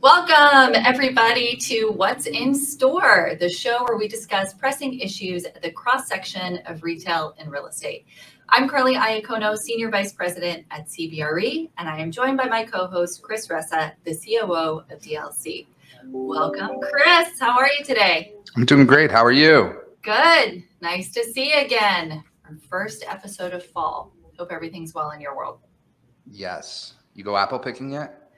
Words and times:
Welcome, 0.00 0.74
everybody, 0.84 1.56
to 1.56 1.90
What's 1.90 2.26
in 2.26 2.54
Store, 2.54 3.32
the 3.40 3.48
show 3.48 3.82
where 3.84 3.96
we 3.96 4.06
discuss 4.06 4.54
pressing 4.54 5.00
issues 5.00 5.46
at 5.46 5.60
the 5.62 5.72
cross 5.72 6.06
section 6.06 6.60
of 6.66 6.84
retail 6.84 7.34
and 7.38 7.50
real 7.50 7.66
estate. 7.66 8.06
I'm 8.50 8.68
Carly 8.68 8.94
Iacono, 8.94 9.56
Senior 9.56 9.90
Vice 9.90 10.12
President 10.12 10.64
at 10.70 10.86
CBRE, 10.86 11.70
and 11.78 11.88
I 11.88 11.98
am 11.98 12.12
joined 12.12 12.36
by 12.36 12.44
my 12.44 12.64
co 12.64 12.86
host, 12.86 13.20
Chris 13.20 13.48
Ressa, 13.48 13.94
the 14.04 14.14
COO 14.14 14.84
of 14.92 15.00
DLC. 15.00 15.66
Welcome, 16.04 16.78
Chris. 16.80 17.40
How 17.40 17.58
are 17.58 17.68
you 17.76 17.84
today? 17.84 18.34
I'm 18.54 18.64
doing 18.64 18.86
great. 18.86 19.10
How 19.10 19.24
are 19.24 19.32
you? 19.32 19.80
Good. 20.02 20.62
Nice 20.80 21.10
to 21.14 21.24
see 21.24 21.52
you 21.52 21.64
again. 21.64 22.22
Our 22.46 22.56
first 22.68 23.04
episode 23.08 23.54
of 23.54 23.64
fall. 23.64 24.12
Hope 24.38 24.52
everything's 24.52 24.94
well 24.94 25.12
in 25.12 25.20
your 25.20 25.34
world. 25.34 25.60
Yes. 26.30 26.94
You 27.14 27.24
go 27.24 27.36
apple 27.36 27.58
picking 27.58 27.90
yet? 27.90 28.30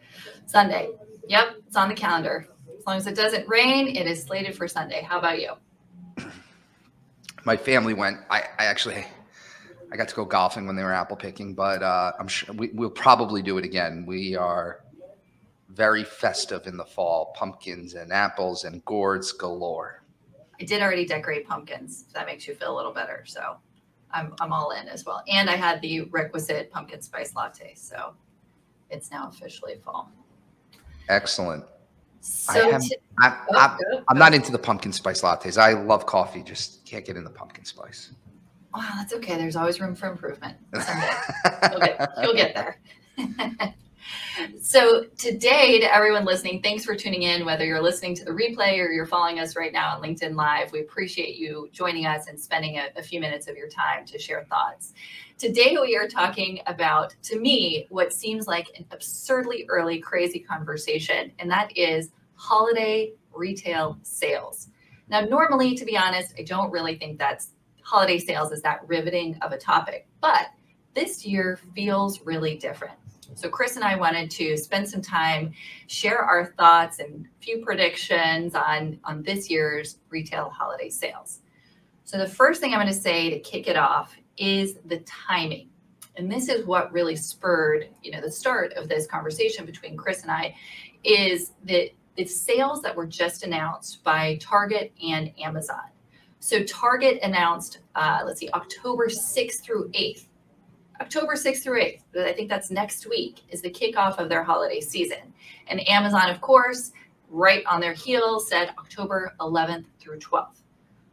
Sunday. 0.47 0.91
Yep, 1.29 1.57
it's 1.67 1.77
on 1.77 1.89
the 1.89 1.95
calendar. 1.95 2.47
As 2.79 2.87
long 2.87 2.97
as 2.99 3.07
it 3.09 3.17
doesn't 3.17 3.49
rain, 3.49 3.89
it 3.89 4.07
is 4.07 4.23
slated 4.23 4.55
for 4.55 4.69
Sunday. 4.69 5.03
How 5.03 5.19
about 5.19 5.41
you? 5.41 5.55
My 7.45 7.57
family 7.57 7.95
went. 7.95 8.19
I, 8.31 8.45
I 8.59 8.67
actually, 8.67 9.05
I 9.93 9.97
got 9.97 10.09
to 10.09 10.15
go 10.15 10.25
golfing 10.25 10.67
when 10.67 10.77
they 10.77 10.85
were 10.85 10.93
apple 10.93 11.17
picking, 11.17 11.55
but 11.55 11.83
uh, 11.83 12.13
I'm 12.21 12.29
sure 12.29 12.55
we, 12.55 12.71
we'll 12.75 12.91
probably 12.91 13.43
do 13.43 13.59
it 13.59 13.65
again. 13.65 14.05
We 14.07 14.37
are 14.37 14.85
very 15.71 16.05
festive 16.05 16.69
in 16.69 16.77
the 16.77 16.85
fall, 16.85 17.33
pumpkins 17.37 17.95
and 17.95 18.13
apples 18.13 18.65
and 18.65 18.85
gourds 18.85 19.33
galore. 19.33 20.05
I 20.61 20.65
did 20.65 20.81
already 20.81 21.07
decorate 21.07 21.47
pumpkins. 21.47 22.05
That 22.15 22.27
makes 22.27 22.47
you 22.47 22.55
feel 22.55 22.75
a 22.75 22.77
little 22.77 22.93
better. 22.93 23.25
So 23.27 23.57
I'm, 24.17 24.35
I'm 24.41 24.53
all 24.53 24.71
in 24.71 24.89
as 24.89 25.05
well. 25.05 25.23
And 25.29 25.51
I 25.51 25.57
had 25.57 25.81
the 25.83 26.03
requisite 26.03 26.71
pumpkin 26.71 27.03
spice 27.03 27.35
latte. 27.35 27.75
So 27.77 28.15
it's 28.91 29.11
now 29.11 29.29
officially 29.29 29.77
fall. 29.85 30.11
Excellent. 31.09 31.65
So 32.21 32.53
I 32.55 32.59
am, 32.75 32.81
to- 32.81 32.99
oh, 34.11 34.15
not 34.15 34.35
into 34.35 34.51
the 34.51 34.59
pumpkin 34.59 34.93
spice 34.93 35.23
lattes. 35.23 35.59
I 35.59 35.75
love 35.75 36.07
coffee, 36.07 36.43
just 36.43 36.85
can't 36.85 37.05
get 37.05 37.17
into 37.17 37.29
the 37.29 37.35
pumpkin 37.35 37.65
spice. 37.65 38.13
Wow, 38.75 38.91
that's 38.97 39.13
okay. 39.15 39.37
There's 39.37 39.57
always 39.57 39.81
room 39.81 39.95
for 39.95 40.11
improvement. 40.11 40.57
Someday 40.75 41.09
you'll 41.71 41.81
get, 41.81 42.11
you'll 42.23 42.35
get 42.35 42.55
there. 42.55 43.75
so 44.61 45.05
today, 45.17 45.81
to 45.81 45.95
everyone 45.95 46.25
listening, 46.25 46.63
thanks 46.63 46.85
for 46.85 46.95
tuning 46.95 47.23
in. 47.23 47.45
Whether 47.45 47.65
you're 47.65 47.83
listening 47.83 48.15
to 48.17 48.25
the 48.25 48.31
replay 48.31 48.79
or 48.79 48.91
you're 48.91 49.07
following 49.07 49.41
us 49.41 49.57
right 49.57 49.73
now 49.73 49.95
on 49.95 50.03
LinkedIn 50.03 50.35
Live, 50.35 50.73
we 50.73 50.81
appreciate 50.81 51.37
you 51.37 51.69
joining 51.73 52.07
us 52.07 52.29
and 52.29 52.39
spending 52.39 52.77
a, 52.79 52.89
a 52.97 53.03
few 53.03 53.21
minutes 53.21 53.49
of 53.49 53.57
your 53.57 53.69
time 53.69 54.05
to 54.07 54.19
share 54.19 54.45
thoughts. 54.45 54.93
Today, 55.39 55.77
we 55.81 55.97
are 55.97 56.09
talking 56.09 56.61
about, 56.67 57.15
to 57.23 57.39
me, 57.39 57.87
what 57.91 58.13
seems 58.13 58.47
like 58.47 58.71
an 58.77 58.87
absurdly 58.91 59.67
early, 59.69 59.99
crazy 59.99 60.41
conversation, 60.41 61.33
and 61.39 61.51
that 61.51 61.77
is 61.77 62.11
holiday 62.35 63.13
retail 63.35 63.99
sales. 64.03 64.69
Now, 65.09 65.21
normally, 65.21 65.75
to 65.77 65.85
be 65.85 65.97
honest, 65.97 66.35
I 66.39 66.43
don't 66.43 66.71
really 66.71 66.97
think 66.97 67.19
that's 67.19 67.51
holiday 67.83 68.19
sales 68.19 68.51
is 68.51 68.63
that 68.63 68.87
riveting 68.89 69.39
of 69.43 69.53
a 69.53 69.59
topic, 69.59 70.09
but 70.21 70.49
this 70.95 71.25
year 71.25 71.61
feels 71.75 72.23
really 72.23 72.57
different. 72.57 72.97
So, 73.35 73.49
Chris 73.49 73.77
and 73.77 73.85
I 73.85 73.97
wanted 73.97 74.31
to 74.33 74.57
spend 74.57 74.89
some 74.89 75.03
time, 75.03 75.53
share 75.87 76.19
our 76.19 76.47
thoughts 76.59 76.99
and 76.99 77.27
few 77.41 77.59
predictions 77.59 78.55
on, 78.55 78.99
on 79.05 79.23
this 79.23 79.51
year's 79.51 79.99
retail 80.11 80.51
holiday 80.51 80.89
sales. 80.89 81.41
So, 82.05 82.19
the 82.19 82.29
first 82.29 82.61
thing 82.61 82.73
I'm 82.73 82.81
going 82.81 82.87
to 82.87 82.99
say 82.99 83.31
to 83.31 83.39
kick 83.41 83.69
it 83.69 83.77
off 83.77 84.17
is 84.37 84.79
the 84.87 84.99
timing. 85.01 85.71
And 86.17 86.31
this 86.31 86.49
is 86.49 86.65
what 86.65 86.93
really 86.93 87.17
spurred, 87.17 87.89
you 88.03 88.11
know, 88.11 88.21
the 88.21 88.31
start 88.31 88.73
of 88.75 88.89
this 88.89 89.07
conversation 89.07 89.67
between 89.67 89.97
Chris 89.97 90.23
and 90.23 90.31
I 90.31 90.55
is 91.05 91.53
that 91.65 91.91
the 92.17 92.25
sales 92.25 92.83
that 92.83 92.97
were 92.97 93.07
just 93.07 93.45
announced 93.45 94.03
by 94.03 94.39
Target 94.41 94.93
and 95.03 95.31
Amazon. 95.39 95.85
So 96.41 96.63
Target 96.63 97.19
announced, 97.23 97.81
uh, 97.95 98.23
let's 98.25 98.41
see, 98.41 98.49
October 98.55 99.09
6th 99.09 99.63
through 99.63 99.91
8th. 99.91 100.27
October 101.01 101.35
6th 101.35 101.63
through 101.63 101.81
8th, 101.81 102.01
I 102.17 102.33
think 102.33 102.49
that's 102.49 102.71
next 102.71 103.07
week, 103.09 103.43
is 103.51 103.63
the 103.63 103.71
kickoff 103.71 104.19
of 104.19 104.29
their 104.29 104.43
holiday 104.43 104.81
season. 104.81 105.33
And 105.69 105.87
Amazon, 105.89 106.31
of 106.31 106.41
course, 106.41 106.93
right 107.29 107.65
on 107.67 107.81
their 107.81 107.93
heels, 107.93 108.49
said 108.49 108.71
October 108.79 109.35
11th 109.41 109.85
through 110.01 110.19
12th. 110.19 110.63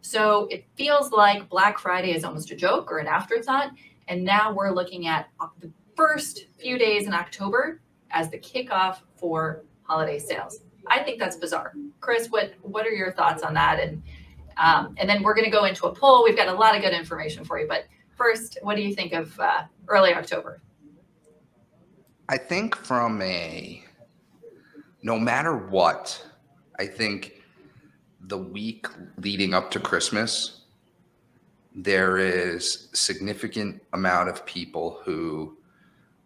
So 0.02 0.48
it 0.52 0.66
feels 0.76 1.12
like 1.12 1.50
Black 1.50 1.80
Friday 1.80 2.14
is 2.14 2.24
almost 2.24 2.52
a 2.52 2.56
joke 2.56 2.92
or 2.92 3.00
an 3.00 3.08
afterthought. 3.08 3.72
And 4.08 4.24
now 4.24 4.54
we're 4.54 4.72
looking 4.72 5.08
at 5.08 5.30
the 5.60 5.72
first 5.96 6.48
few 6.58 6.78
days 6.78 7.08
in 7.08 7.14
October 7.14 7.82
as 8.12 8.30
the 8.30 8.38
kickoff 8.38 8.98
for 9.16 9.64
holiday 9.84 10.20
sales. 10.20 10.60
I 10.88 11.04
think 11.04 11.20
that's 11.20 11.38
bizarre. 11.38 11.74
Chris, 12.02 12.28
what 12.28 12.54
what 12.62 12.86
are 12.86 12.92
your 12.92 13.14
thoughts 13.14 13.44
on 13.44 13.54
that? 13.54 13.80
And 13.80 14.04
um, 14.58 14.96
and 14.98 15.10
then 15.10 15.24
we're 15.24 15.34
going 15.34 15.46
to 15.46 15.52
go 15.52 15.66
into 15.66 15.88
a 15.88 15.96
poll. 15.96 16.24
We've 16.24 16.36
got 16.36 16.48
a 16.48 16.54
lot 16.54 16.76
of 16.76 16.82
good 16.82 16.94
information 16.94 17.44
for 17.44 17.60
you. 17.60 17.68
But 17.68 17.86
first, 18.18 18.58
what 18.62 18.76
do 18.76 18.82
you 18.82 18.94
think 18.94 19.14
of 19.14 19.40
uh, 19.40 19.64
early 19.88 20.14
October? 20.14 20.62
I 22.30 22.38
think 22.38 22.76
from 22.76 23.22
a 23.22 23.84
no 25.04 25.20
matter 25.20 25.56
what, 25.58 26.26
I 26.80 26.86
think 26.86 27.44
the 28.22 28.38
week 28.38 28.88
leading 29.18 29.54
up 29.54 29.70
to 29.72 29.80
Christmas, 29.80 30.62
there 31.76 32.18
is 32.18 32.88
significant 32.94 33.82
amount 33.92 34.30
of 34.30 34.46
people 34.46 35.02
who 35.04 35.58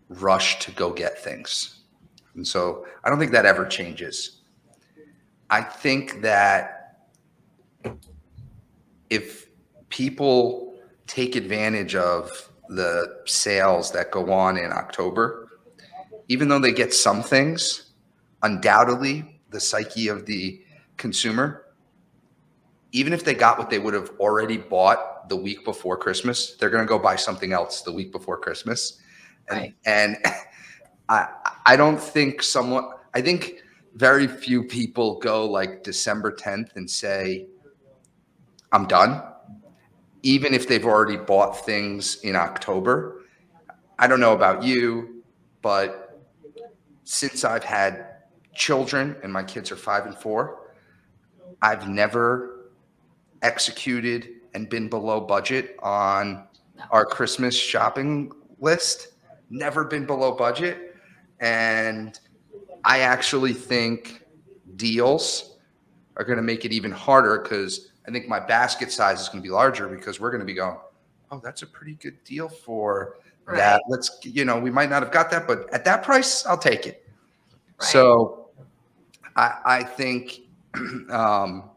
rush 0.10 0.60
to 0.60 0.72
go 0.72 0.92
get 0.92 1.18
things. 1.18 1.80
And 2.36 2.48
so 2.48 2.86
I 3.04 3.10
don't 3.10 3.18
think 3.18 3.32
that 3.32 3.46
ever 3.46 3.66
changes. 3.66 4.42
I 5.50 5.62
think 5.62 6.22
that 6.22 7.08
if 9.10 9.48
people 9.90 10.67
take 11.08 11.36
advantage 11.36 11.96
of 11.96 12.52
the 12.70 13.22
sales 13.26 13.92
that 13.92 14.12
go 14.12 14.32
on 14.32 14.58
in 14.58 14.72
October, 14.72 15.48
even 16.28 16.48
though 16.50 16.60
they 16.60 16.74
get 16.74 16.94
some 16.94 17.24
things, 17.24 17.94
undoubtedly 18.44 19.42
the 19.50 19.60
psyche 19.60 20.10
of 20.10 20.26
the 20.26 20.62
consumer, 20.98 21.64
even 22.92 23.14
if 23.14 23.24
they 23.24 23.34
got 23.34 23.58
what 23.58 23.70
they 23.70 23.80
would 23.80 23.94
have 23.94 24.12
already 24.20 24.58
bought 24.58 25.30
the 25.30 25.36
week 25.36 25.64
before 25.64 25.98
Christmas, 25.98 26.56
they're 26.56 26.70
going 26.70 26.84
to 26.84 26.88
go 26.88 27.00
buy 27.00 27.16
something 27.16 27.54
else 27.54 27.82
the 27.82 27.92
week 27.92 28.12
before 28.12 28.38
Christmas. 28.38 29.02
And, 29.50 29.60
Right. 29.60 29.76
and 29.86 30.18
I, 31.10 31.28
I 31.66 31.76
don't 31.76 32.00
think 32.00 32.44
someone, 32.44 32.90
I 33.14 33.22
think 33.22 33.64
very 33.96 34.28
few 34.28 34.64
people 34.64 35.20
go 35.20 35.46
like 35.46 35.84
December 35.84 36.32
10th 36.32 36.76
and 36.76 36.90
say, 36.90 37.48
I'm 38.72 38.86
done. 38.88 39.24
Even 40.24 40.54
if 40.54 40.68
they've 40.68 40.86
already 40.86 41.18
bought 41.18 41.66
things 41.66 42.22
in 42.22 42.36
October. 42.36 43.22
I 44.00 44.08
don't 44.08 44.20
know 44.20 44.34
about 44.34 44.64
you, 44.64 45.24
but 45.62 46.22
since 47.04 47.44
I've 47.44 47.64
had 47.64 48.06
children 48.54 49.16
and 49.24 49.32
my 49.32 49.44
kids 49.44 49.72
are 49.72 49.76
five 49.76 50.06
and 50.06 50.16
four, 50.16 50.74
I've 51.62 51.88
never 51.88 52.72
executed 53.42 54.30
and 54.54 54.70
been 54.70 54.90
below 54.90 55.22
budget 55.22 55.78
on 55.82 56.48
our 56.92 57.06
Christmas 57.06 57.56
shopping 57.56 58.32
list. 58.60 59.10
Never 59.50 59.84
been 59.86 60.06
below 60.06 60.34
budget. 60.34 60.96
And 61.40 62.20
I 62.84 63.00
actually 63.00 63.54
think 63.54 64.24
deals 64.76 65.58
are 66.16 66.24
going 66.24 66.38
to 66.38 66.44
make 66.44 66.66
it 66.66 66.72
even 66.72 66.92
harder 66.92 67.40
because 67.40 67.92
I 68.08 68.12
think 68.12 68.28
my 68.28 68.40
basket 68.40 68.92
size 68.92 69.22
is 69.22 69.30
going 69.30 69.42
to 69.42 69.48
be 69.48 69.52
larger 69.54 69.88
because 69.88 70.20
we're 70.20 70.32
going 70.32 70.40
to 70.40 70.46
be 70.46 70.54
going, 70.54 70.78
oh, 71.32 71.42
that's 71.44 71.62
a 71.62 71.68
pretty 71.68 71.96
good 71.96 72.24
deal 72.24 72.48
for 72.48 73.18
Right. 73.48 73.58
that. 73.58 73.82
Let's, 73.88 74.20
you 74.24 74.44
know, 74.44 74.60
we 74.60 74.70
might 74.70 74.90
not 74.90 75.02
have 75.02 75.12
got 75.12 75.32
that, 75.32 75.48
but 75.48 75.74
at 75.74 75.86
that 75.86 76.04
price, 76.04 76.46
I'll 76.46 76.58
take 76.58 76.86
it. 76.86 77.08
Right. 77.80 77.88
So 77.88 78.50
I, 79.38 79.60
I 79.66 79.84
think 79.84 80.42
um, 81.10 81.70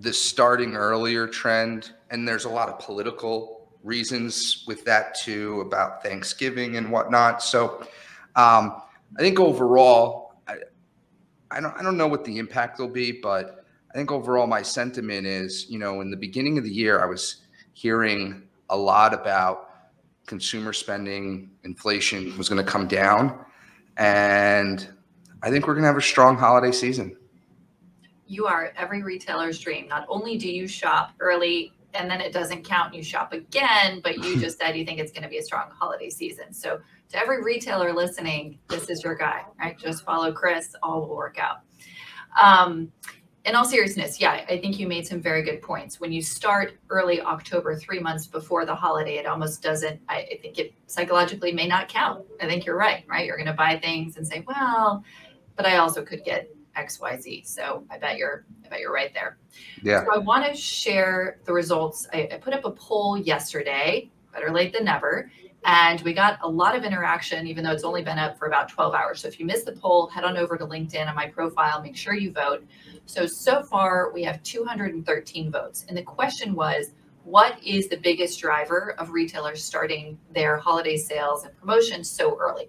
the 0.00 0.12
starting 0.14 0.76
earlier 0.76 1.26
trend, 1.26 1.92
and 2.10 2.26
there's 2.26 2.46
a 2.46 2.48
lot 2.48 2.70
of 2.70 2.78
political 2.78 3.68
reasons 3.82 4.64
with 4.66 4.82
that 4.86 5.14
too 5.14 5.60
about 5.60 6.02
Thanksgiving 6.02 6.76
and 6.78 6.90
whatnot. 6.90 7.42
So 7.42 7.86
um, 8.34 8.80
I 9.18 9.20
think 9.20 9.38
overall, 9.38 10.36
I, 10.48 10.56
I 11.50 11.60
don't 11.60 11.76
I 11.76 11.82
don't 11.82 11.98
know 11.98 12.08
what 12.08 12.24
the 12.24 12.38
impact 12.38 12.78
will 12.78 12.88
be, 12.88 13.12
but 13.12 13.63
I 13.94 13.98
think 13.98 14.10
overall 14.10 14.48
my 14.48 14.60
sentiment 14.62 15.24
is, 15.26 15.70
you 15.70 15.78
know, 15.78 16.00
in 16.00 16.10
the 16.10 16.16
beginning 16.16 16.58
of 16.58 16.64
the 16.64 16.70
year, 16.70 17.00
I 17.00 17.06
was 17.06 17.42
hearing 17.74 18.42
a 18.70 18.76
lot 18.76 19.14
about 19.14 19.70
consumer 20.26 20.72
spending, 20.72 21.50
inflation 21.62 22.36
was 22.36 22.48
going 22.48 22.64
to 22.64 22.68
come 22.68 22.88
down, 22.88 23.38
and 23.96 24.88
I 25.42 25.50
think 25.50 25.68
we're 25.68 25.74
going 25.74 25.82
to 25.82 25.88
have 25.88 25.96
a 25.96 26.02
strong 26.02 26.36
holiday 26.36 26.72
season. 26.72 27.16
you 28.26 28.46
are 28.46 28.72
every 28.76 29.02
retailer's 29.02 29.58
dream. 29.60 29.86
Not 29.88 30.06
only 30.08 30.38
do 30.38 30.50
you 30.50 30.66
shop 30.66 31.12
early 31.20 31.72
and 31.92 32.10
then 32.10 32.20
it 32.20 32.32
doesn't 32.32 32.64
count 32.64 32.94
you 32.94 33.02
shop 33.02 33.32
again, 33.32 34.00
but 34.02 34.18
you 34.18 34.40
just 34.40 34.58
said 34.58 34.76
you 34.76 34.84
think 34.84 34.98
it's 34.98 35.12
going 35.12 35.22
to 35.22 35.28
be 35.28 35.38
a 35.38 35.42
strong 35.42 35.70
holiday 35.70 36.10
season. 36.10 36.52
So 36.52 36.80
to 37.10 37.18
every 37.18 37.42
retailer 37.42 37.92
listening, 37.92 38.58
this 38.68 38.90
is 38.90 39.04
your 39.04 39.14
guy, 39.14 39.42
right? 39.60 39.78
Just 39.78 40.04
follow 40.04 40.32
Chris, 40.32 40.74
all 40.82 41.02
will 41.02 41.16
work 41.16 41.38
out. 41.38 41.58
Um, 42.42 42.90
in 43.44 43.54
all 43.54 43.64
seriousness, 43.64 44.20
yeah, 44.20 44.44
I 44.48 44.58
think 44.58 44.78
you 44.78 44.88
made 44.88 45.06
some 45.06 45.20
very 45.20 45.42
good 45.42 45.60
points. 45.60 46.00
When 46.00 46.12
you 46.12 46.22
start 46.22 46.78
early 46.88 47.20
October, 47.20 47.76
three 47.76 47.98
months 48.00 48.26
before 48.26 48.64
the 48.64 48.74
holiday, 48.74 49.16
it 49.16 49.26
almost 49.26 49.62
doesn't, 49.62 50.00
I, 50.08 50.26
I 50.32 50.38
think 50.40 50.58
it 50.58 50.74
psychologically 50.86 51.52
may 51.52 51.66
not 51.66 51.88
count. 51.88 52.24
I 52.40 52.46
think 52.46 52.64
you're 52.64 52.76
right, 52.76 53.04
right? 53.06 53.26
You're 53.26 53.36
going 53.36 53.46
to 53.46 53.52
buy 53.52 53.78
things 53.78 54.16
and 54.16 54.26
say, 54.26 54.44
well, 54.46 55.04
but 55.56 55.66
I 55.66 55.76
also 55.76 56.02
could 56.02 56.24
get 56.24 56.48
XYZ. 56.76 57.46
So 57.46 57.84
I 57.90 57.98
bet 57.98 58.16
you're 58.16 58.46
I 58.64 58.68
bet 58.68 58.80
you're 58.80 58.92
right 58.92 59.12
there. 59.14 59.38
Yeah. 59.82 60.04
So 60.04 60.14
I 60.14 60.18
want 60.18 60.46
to 60.46 60.56
share 60.56 61.38
the 61.44 61.52
results. 61.52 62.08
I, 62.12 62.28
I, 62.32 62.38
put 62.38 62.54
up 62.54 62.64
a 62.64 62.70
poll 62.72 63.16
yesterday, 63.16 64.10
better 64.32 64.50
late 64.50 64.72
than 64.72 64.84
never. 64.84 65.30
And 65.64 66.00
we 66.02 66.12
got 66.12 66.38
a 66.42 66.48
lot 66.48 66.76
of 66.76 66.84
interaction, 66.84 67.46
even 67.46 67.64
though 67.64 67.72
it's 67.72 67.84
only 67.84 68.02
been 68.02 68.18
up 68.18 68.38
for 68.38 68.46
about 68.46 68.68
12 68.68 68.94
hours. 68.94 69.22
So 69.22 69.28
if 69.28 69.40
you 69.40 69.46
missed 69.46 69.64
the 69.64 69.72
poll, 69.72 70.08
head 70.08 70.22
on 70.22 70.36
over 70.36 70.58
to 70.58 70.66
LinkedIn 70.66 71.08
on 71.08 71.14
my 71.14 71.26
profile, 71.26 71.80
make 71.82 71.96
sure 71.96 72.14
you 72.14 72.32
vote. 72.32 72.66
So, 73.06 73.26
so 73.26 73.62
far 73.62 74.12
we 74.12 74.22
have 74.24 74.42
213 74.42 75.50
votes. 75.50 75.86
And 75.88 75.96
the 75.96 76.02
question 76.02 76.54
was, 76.54 76.90
what 77.24 77.58
is 77.64 77.88
the 77.88 77.96
biggest 77.96 78.38
driver 78.38 78.94
of 78.98 79.10
retailers 79.10 79.64
starting 79.64 80.18
their 80.34 80.58
holiday 80.58 80.98
sales 80.98 81.44
and 81.44 81.56
promotions 81.58 82.10
so 82.10 82.38
early? 82.38 82.68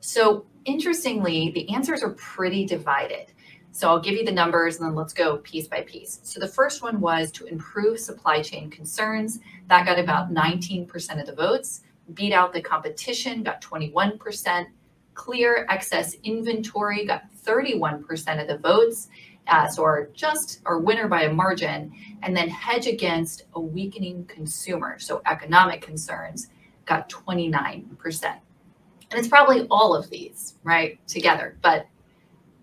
So 0.00 0.46
interestingly, 0.64 1.52
the 1.52 1.72
answers 1.72 2.02
are 2.02 2.10
pretty 2.10 2.66
divided. 2.66 3.32
So 3.70 3.88
I'll 3.88 4.00
give 4.00 4.14
you 4.14 4.24
the 4.24 4.32
numbers 4.32 4.78
and 4.78 4.88
then 4.88 4.94
let's 4.94 5.12
go 5.12 5.36
piece 5.36 5.68
by 5.68 5.82
piece. 5.82 6.18
So 6.22 6.40
the 6.40 6.48
first 6.48 6.82
one 6.82 6.98
was 6.98 7.30
to 7.32 7.44
improve 7.44 8.00
supply 8.00 8.40
chain 8.40 8.70
concerns. 8.70 9.38
That 9.68 9.84
got 9.84 9.98
about 9.98 10.32
19% 10.32 11.20
of 11.20 11.26
the 11.26 11.34
votes, 11.34 11.82
beat 12.14 12.32
out 12.32 12.52
the 12.52 12.60
competition, 12.60 13.42
got 13.42 13.60
21%. 13.60 14.66
Clear 15.14 15.66
excess 15.70 16.14
inventory 16.24 17.06
got 17.06 17.22
31% 17.44 18.40
of 18.40 18.48
the 18.48 18.58
votes. 18.58 19.08
Uh, 19.48 19.68
so 19.68 19.82
our 19.82 20.08
just 20.12 20.60
our 20.66 20.78
winner 20.78 21.08
by 21.08 21.22
a 21.22 21.32
margin, 21.32 21.92
and 22.22 22.36
then 22.36 22.48
hedge 22.48 22.86
against 22.86 23.44
a 23.54 23.60
weakening 23.60 24.24
consumer. 24.26 24.98
So 24.98 25.22
economic 25.26 25.80
concerns 25.80 26.48
got 26.84 27.08
29%. 27.08 28.24
And 28.24 29.18
it's 29.18 29.28
probably 29.28 29.66
all 29.70 29.94
of 29.94 30.10
these, 30.10 30.54
right, 30.64 30.98
together. 31.06 31.56
But 31.62 31.86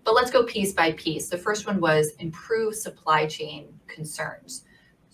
but 0.04 0.14
let's 0.14 0.30
go 0.30 0.44
piece 0.44 0.72
by 0.72 0.92
piece. 0.92 1.28
The 1.28 1.38
first 1.38 1.66
one 1.66 1.80
was 1.80 2.10
improve 2.18 2.74
supply 2.74 3.26
chain 3.26 3.68
concerns. 3.86 4.64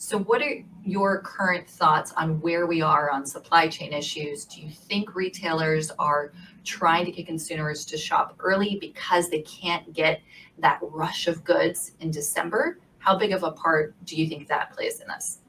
So 0.02 0.19
what 0.19 0.41
are 0.41 0.64
your 0.82 1.20
current 1.20 1.69
thoughts 1.69 2.11
on 2.17 2.41
where 2.41 2.67
we 2.67 2.81
are 2.81 3.11
on 3.11 3.26
supply 3.26 3.69
chain 3.69 3.93
issues? 3.93 4.47
Do 4.47 4.62
you 4.62 4.70
think 4.70 5.14
retailers 5.14 5.91
are 5.99 6.32
trying 6.64 7.05
to 7.05 7.12
get 7.12 7.26
consumers 7.26 7.85
to 7.85 7.99
shop 7.99 8.35
early 8.38 8.79
because 8.81 9.29
they 9.29 9.43
can't 9.43 9.93
get 9.93 10.23
that 10.58 10.79
rush 10.81 11.29
of 11.29 11.44
goods 11.44 11.93
in 12.00 12.11
December? 12.11 12.79
How 12.97 13.19
big 13.19 13.32
of 13.32 13.43
a 13.43 13.52
part 13.52 13.94
do 14.06 14.17
you 14.17 14.26
think 14.26 14.49
that 14.49 14.73
plays 14.73 15.00
in 15.00 15.06
this? 15.08 15.41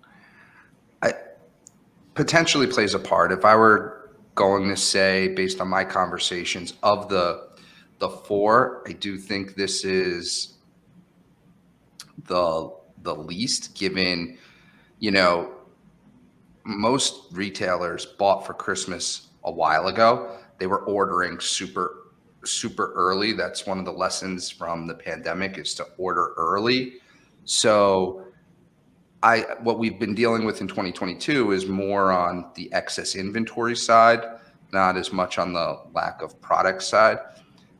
I 1.01 1.13
potentially 2.13 2.67
plays 2.67 2.93
a 2.93 2.99
part. 2.99 3.31
If 3.31 3.45
I 3.45 3.55
were 3.55 4.11
going 4.35 4.67
to 4.67 4.75
say, 4.75 5.29
based 5.29 5.61
on 5.61 5.69
my 5.69 5.85
conversations, 5.85 6.73
of 6.83 7.07
the 7.07 7.51
the 7.99 8.09
four, 8.09 8.83
I 8.85 8.91
do 8.91 9.17
think 9.17 9.55
this 9.55 9.85
is 9.85 10.57
the 12.27 12.80
the 13.03 13.15
least, 13.15 13.75
given 13.75 14.37
you 14.99 15.11
know 15.11 15.53
most 16.63 17.31
retailers 17.31 18.05
bought 18.05 18.45
for 18.45 18.53
Christmas 18.53 19.29
a 19.43 19.51
while 19.51 19.87
ago. 19.87 20.37
They 20.59 20.67
were 20.67 20.85
ordering 20.85 21.39
super 21.39 21.97
super 22.43 22.91
early. 22.93 23.33
That's 23.33 23.65
one 23.65 23.79
of 23.79 23.85
the 23.85 23.91
lessons 23.91 24.49
from 24.49 24.87
the 24.87 24.95
pandemic 24.95 25.57
is 25.57 25.75
to 25.75 25.85
order 25.97 26.33
early. 26.37 26.93
So 27.45 28.25
I 29.23 29.45
what 29.61 29.79
we've 29.79 29.99
been 29.99 30.15
dealing 30.15 30.45
with 30.45 30.61
in 30.61 30.67
2022 30.67 31.51
is 31.51 31.67
more 31.67 32.11
on 32.11 32.51
the 32.55 32.71
excess 32.73 33.15
inventory 33.15 33.75
side, 33.75 34.23
not 34.71 34.97
as 34.97 35.11
much 35.11 35.37
on 35.37 35.53
the 35.53 35.79
lack 35.93 36.21
of 36.21 36.39
product 36.41 36.83
side. 36.83 37.19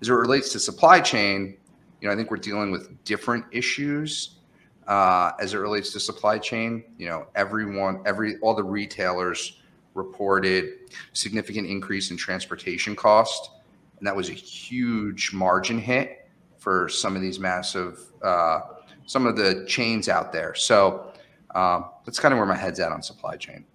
As 0.02 0.10
it 0.10 0.14
relates 0.14 0.52
to 0.54 0.60
supply 0.60 1.00
chain, 1.00 1.58
you 2.00 2.08
know, 2.08 2.14
I 2.14 2.18
think 2.18 2.32
we're 2.32 2.38
dealing 2.38 2.72
with 2.72 3.04
different 3.04 3.46
issues 3.52 4.41
uh, 4.88 5.31
as 5.39 5.54
it 5.54 5.57
relates 5.57 5.92
to 5.94 6.00
supply 6.00 6.38
chain. 6.38 6.83
You 6.98 7.07
know, 7.10 7.28
everyone, 7.36 8.01
every 8.06 8.38
all 8.39 8.54
the 8.54 8.63
retailers 8.63 9.62
reported 9.94 10.92
significant 11.13 11.68
increase 11.68 12.12
in 12.12 12.18
transportation 12.18 12.95
cost, 12.95 13.51
and 13.98 14.07
that 14.07 14.16
was 14.16 14.30
a 14.30 14.33
huge 14.33 15.33
margin 15.33 15.80
hit 15.80 16.30
for 16.57 16.88
some 16.89 17.16
of 17.16 17.22
these 17.22 17.39
massive, 17.39 18.00
uh, 18.22 18.62
some 19.06 19.25
of 19.25 19.36
the 19.36 19.66
chains 19.68 20.07
out 20.07 20.31
there. 20.31 20.54
So 20.54 21.12
um, 21.56 21.86
that's 22.06 22.19
kind 22.19 22.34
of 22.34 22.38
where 22.38 22.48
my 22.48 22.56
head's 22.56 22.80
at 22.80 22.92
on 22.92 23.01
supply 23.01 23.36
chain. 23.36 23.66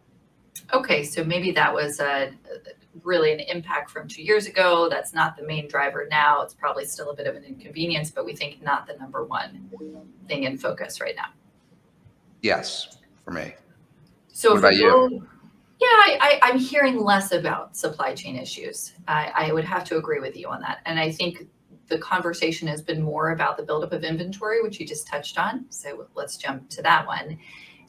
Okay, 0.73 1.05
so 1.05 1.23
maybe 1.23 1.53
that 1.53 1.73
was 1.73 2.01
a, 2.01 2.33
really 3.03 3.33
an 3.33 3.41
impact 3.41 3.91
from 3.91 4.09
two 4.09 4.23
years 4.23 4.47
ago. 4.47 4.89
That's 4.89 5.13
not 5.13 5.37
the 5.37 5.43
main 5.43 5.69
driver 5.69 6.07
now. 6.11 6.43
It's 6.43 6.55
probably 6.55 6.85
still 6.85 7.11
a 7.11 7.17
bit 7.17 7.27
of 7.27 7.37
an 7.37 7.45
inconvenience, 7.45 8.11
but 8.11 8.25
we 8.25 8.35
think 8.35 8.63
not 8.63 8.87
the 8.87 8.95
number 8.95 9.25
one 9.25 9.71
thing 10.29 10.45
in 10.45 10.59
focus 10.59 11.01
right 11.01 11.15
now. 11.17 11.29
Yes, 12.43 12.99
for 13.25 13.31
me. 13.31 13.55
So 14.29 14.51
what 14.51 14.59
about 14.59 14.77
you? 14.77 15.27
Yeah, 15.79 15.87
I, 15.89 16.41
I, 16.43 16.49
am 16.49 16.59
hearing 16.59 16.99
less 16.99 17.33
about 17.33 17.77
supply 17.77 18.15
chain 18.15 18.37
issues. 18.37 18.95
I, 19.09 19.31
I 19.35 19.53
would 19.53 19.65
have 19.65 19.85
to 19.85 19.99
agree 19.99 20.21
with 20.21 20.35
you 20.35 20.49
on 20.49 20.61
that. 20.63 20.79
And 20.87 20.99
I 20.99 21.13
think 21.13 21.49
the 21.89 21.99
conversation 21.99 22.67
has 22.69 22.81
been 22.81 23.03
more 23.03 23.33
about 23.33 23.59
the 23.59 23.63
buildup 23.63 23.93
of 23.93 24.03
inventory, 24.03 24.63
which 24.63 24.81
you 24.81 24.87
just 24.87 25.07
touched 25.07 25.39
on. 25.39 25.67
So 25.69 26.07
let's 26.15 26.39
jump 26.39 26.71
to 26.71 26.83
that 26.83 27.07
one 27.07 27.39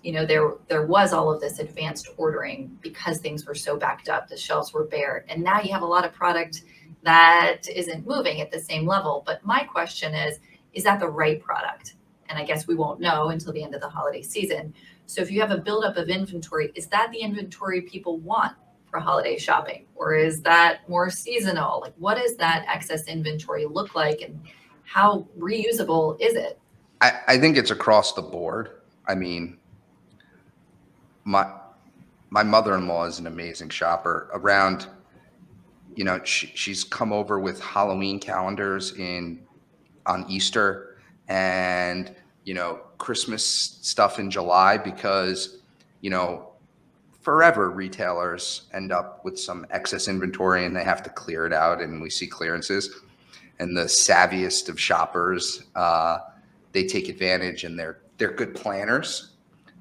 you 0.04 0.12
know 0.12 0.26
there 0.26 0.54
there 0.68 0.86
was 0.86 1.14
all 1.14 1.32
of 1.32 1.42
this 1.42 1.60
advanced 1.60 2.10
ordering 2.18 2.78
because 2.82 3.18
things 3.18 3.46
were 3.46 3.56
so 3.56 3.78
backed 3.78 4.10
up 4.10 4.28
the 4.28 4.38
shelves 4.38 4.74
were 4.74 4.86
bare 4.86 5.26
and 5.30 5.44
now 5.44 5.60
you 5.60 5.72
have 5.72 5.82
a 5.82 5.86
lot 5.86 6.06
of 6.06 6.14
product 6.14 6.64
that 7.08 7.62
isn't 7.74 8.06
moving 8.06 8.42
at 8.42 8.52
the 8.52 8.60
same 8.60 8.86
level. 8.86 9.24
But 9.26 9.46
my 9.46 9.64
question 9.64 10.14
is 10.14 10.40
is 10.74 10.84
that 10.84 11.00
the 11.00 11.08
right 11.08 11.42
product? 11.42 11.96
And 12.30 12.38
i 12.38 12.44
guess 12.44 12.68
we 12.68 12.76
won't 12.76 13.00
know 13.00 13.30
until 13.30 13.54
the 13.54 13.64
end 13.64 13.74
of 13.74 13.82
the 13.82 13.88
holiday 13.90 14.22
season. 14.22 14.74
So 15.06 15.22
if 15.22 15.32
you 15.32 15.40
have 15.40 15.52
a 15.52 15.58
buildup 15.58 15.96
of 15.96 16.10
inventory 16.10 16.72
is 16.76 16.88
that 16.88 17.12
the 17.12 17.20
inventory 17.20 17.82
people 17.82 18.18
want 18.18 18.54
for 18.90 19.00
holiday 19.00 19.38
shopping? 19.38 19.86
Or 19.96 20.14
is 20.14 20.42
that 20.42 20.88
more 20.90 21.10
seasonal? 21.10 21.80
Like 21.80 21.94
what 21.98 22.18
does 22.18 22.36
that 22.38 22.66
excess 22.68 23.08
inventory 23.08 23.66
look 23.66 23.96
like 23.96 24.22
and 24.22 24.42
how 24.84 25.28
reusable 25.40 26.18
is 26.20 26.36
it? 26.36 26.60
I, 27.00 27.20
I 27.28 27.38
think 27.38 27.58
it's 27.58 27.72
across 27.72 28.14
the 28.14 28.22
board. 28.22 28.72
I 29.08 29.16
mean 29.16 29.58
my 31.28 31.46
my 32.30 32.44
mother-in-law 32.44 33.06
is 33.06 33.20
an 33.20 33.28
amazing 33.28 33.70
shopper. 33.70 34.30
Around 34.34 34.88
you 35.96 36.04
know 36.04 36.24
she, 36.24 36.48
she's 36.54 36.84
come 36.84 37.12
over 37.12 37.40
with 37.40 37.60
halloween 37.60 38.20
calendars 38.20 38.92
in 39.00 39.42
on 40.06 40.24
easter 40.30 41.00
and 41.28 42.16
you 42.44 42.54
know 42.54 42.82
christmas 43.00 43.44
stuff 43.44 44.20
in 44.20 44.30
july 44.30 44.78
because 44.78 45.58
you 46.02 46.12
know 46.12 46.48
forever 47.28 47.72
retailers 47.72 48.70
end 48.74 48.90
up 48.94 49.26
with 49.26 49.38
some 49.38 49.68
excess 49.70 50.08
inventory 50.08 50.66
and 50.66 50.74
they 50.74 50.82
have 50.82 51.04
to 51.04 51.10
clear 51.10 51.46
it 51.46 51.52
out 51.52 51.82
and 51.82 52.02
we 52.02 52.10
see 52.10 52.26
clearances. 52.26 53.02
And 53.60 53.76
the 53.76 53.84
savviest 53.84 54.70
of 54.70 54.80
shoppers 54.80 55.64
uh, 55.76 56.20
they 56.72 56.86
take 56.88 57.10
advantage 57.10 57.66
and 57.66 57.78
they're 57.78 58.00
they're 58.18 58.32
good 58.32 58.56
planners 58.56 59.34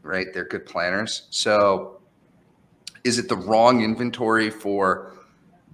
right? 0.07 0.33
They're 0.33 0.47
good 0.47 0.67
planners. 0.67 1.27
So 1.31 2.01
is 3.05 3.19
it 3.19 3.29
the 3.29 3.37
wrong 3.37 3.83
inventory 3.83 4.51
for 4.51 5.13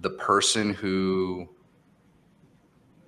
the 0.01 0.11
person 0.11 0.73
who 0.73 1.47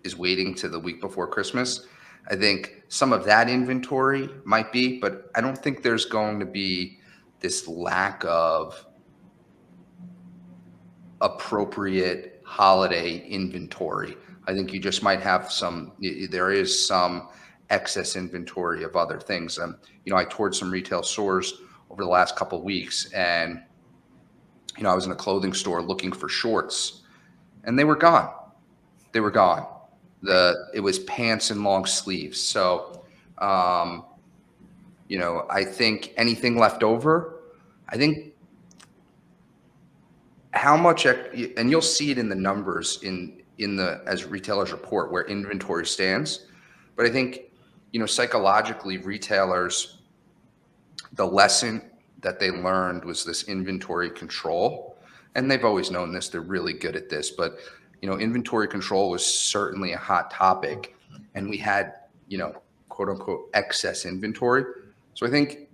is 0.03 0.15
waiting 0.15 0.55
to 0.55 0.69
the 0.69 0.79
week 0.79 1.01
before 1.01 1.27
Christmas? 1.27 1.87
I 2.29 2.35
think 2.35 2.83
some 2.87 3.13
of 3.13 3.23
that 3.25 3.49
inventory 3.49 4.29
might 4.45 4.71
be, 4.71 4.99
but 4.99 5.29
I 5.35 5.41
don't 5.41 5.57
think 5.57 5.83
there's 5.83 6.05
going 6.05 6.39
to 6.39 6.45
be 6.45 6.99
this 7.39 7.67
lack 7.67 8.23
of 8.25 8.85
appropriate 11.21 12.41
holiday 12.43 13.17
inventory. 13.27 14.17
I 14.47 14.53
think 14.53 14.73
you 14.73 14.79
just 14.79 15.03
might 15.03 15.21
have 15.21 15.51
some, 15.51 15.93
there 16.29 16.51
is 16.51 16.87
some 16.87 17.29
excess 17.69 18.15
inventory 18.15 18.83
of 18.83 18.95
other 18.95 19.19
things. 19.19 19.57
And 19.57 19.75
you 20.05 20.11
know, 20.11 20.17
I 20.17 20.25
toured 20.25 20.55
some 20.55 20.71
retail 20.71 21.03
stores 21.03 21.61
over 21.89 22.03
the 22.03 22.09
last 22.09 22.35
couple 22.35 22.61
weeks, 22.61 23.11
and 23.13 23.63
you 24.77 24.83
know, 24.83 24.89
I 24.89 24.95
was 24.95 25.05
in 25.05 25.11
a 25.11 25.15
clothing 25.15 25.53
store 25.53 25.81
looking 25.81 26.11
for 26.11 26.29
shorts, 26.29 27.03
and 27.63 27.77
they 27.77 27.83
were 27.85 27.95
gone. 27.95 28.29
They 29.13 29.19
were 29.21 29.31
gone. 29.31 29.65
The 30.21 30.69
it 30.73 30.79
was 30.81 30.99
pants 30.99 31.51
and 31.51 31.63
long 31.63 31.85
sleeves. 31.85 32.39
So, 32.41 33.03
um, 33.39 34.05
You 35.07 35.19
know, 35.19 35.45
I 35.51 35.63
think 35.63 36.13
anything 36.17 36.57
left 36.57 36.81
over, 36.81 37.41
I 37.89 37.97
think 37.97 38.33
how 40.51 40.75
much, 40.75 41.05
and 41.05 41.69
you'll 41.69 41.81
see 41.81 42.11
it 42.11 42.17
in 42.17 42.29
the 42.29 42.35
numbers 42.35 42.99
in 43.03 43.41
in 43.57 43.75
the 43.75 44.01
as 44.07 44.25
retailers 44.25 44.71
report 44.71 45.11
where 45.11 45.23
inventory 45.27 45.85
stands. 45.85 46.47
But 46.95 47.05
I 47.05 47.09
think, 47.09 47.51
you 47.95 47.99
know, 47.99 48.05
psychologically, 48.05 48.97
retailers, 48.97 49.99
the 51.13 51.25
lesson 51.25 51.81
that 52.19 52.41
they 52.41 52.51
learned 52.51 53.05
was 53.05 53.23
this 53.23 53.43
inventory 53.43 54.09
control, 54.09 54.97
and 55.35 55.49
they've 55.49 55.63
always 55.63 55.89
known 55.89 56.11
this. 56.11 56.27
They're 56.27 56.41
really 56.41 56.73
good 56.73 56.97
at 56.97 57.07
this, 57.09 57.31
but 57.31 57.57
you 58.01 58.09
know, 58.09 58.19
inventory 58.19 58.67
control 58.67 59.11
was 59.11 59.25
certainly 59.25 59.93
a 59.93 59.97
hot 59.97 60.29
topic, 60.29 60.93
and 61.35 61.49
we 61.49 61.55
had, 61.55 61.93
you 62.27 62.37
know, 62.37 62.61
quote 62.89 63.07
unquote 63.07 63.49
excess 63.53 64.05
inventory. 64.05 64.65
So 65.13 65.25
I 65.25 65.29
think 65.29 65.69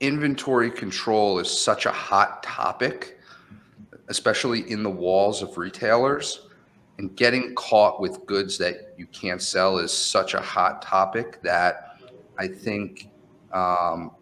inventory 0.00 0.70
control 0.70 1.40
is 1.40 1.50
such 1.50 1.84
a 1.84 1.92
hot 1.92 2.42
topic, 2.42 3.20
especially 4.08 4.70
in 4.70 4.82
the 4.82 4.88
walls 4.88 5.42
of 5.42 5.58
retailers. 5.58 6.48
And 6.98 7.14
getting 7.16 7.54
caught 7.54 8.00
with 8.00 8.24
goods 8.26 8.56
that 8.58 8.94
you 8.96 9.06
can't 9.06 9.42
sell 9.42 9.78
is 9.78 9.92
such 9.92 10.34
a 10.34 10.40
hot 10.40 10.80
topic 10.80 11.42
that 11.42 11.96
I 12.38 12.46
think, 12.46 13.08
um, 13.52 14.12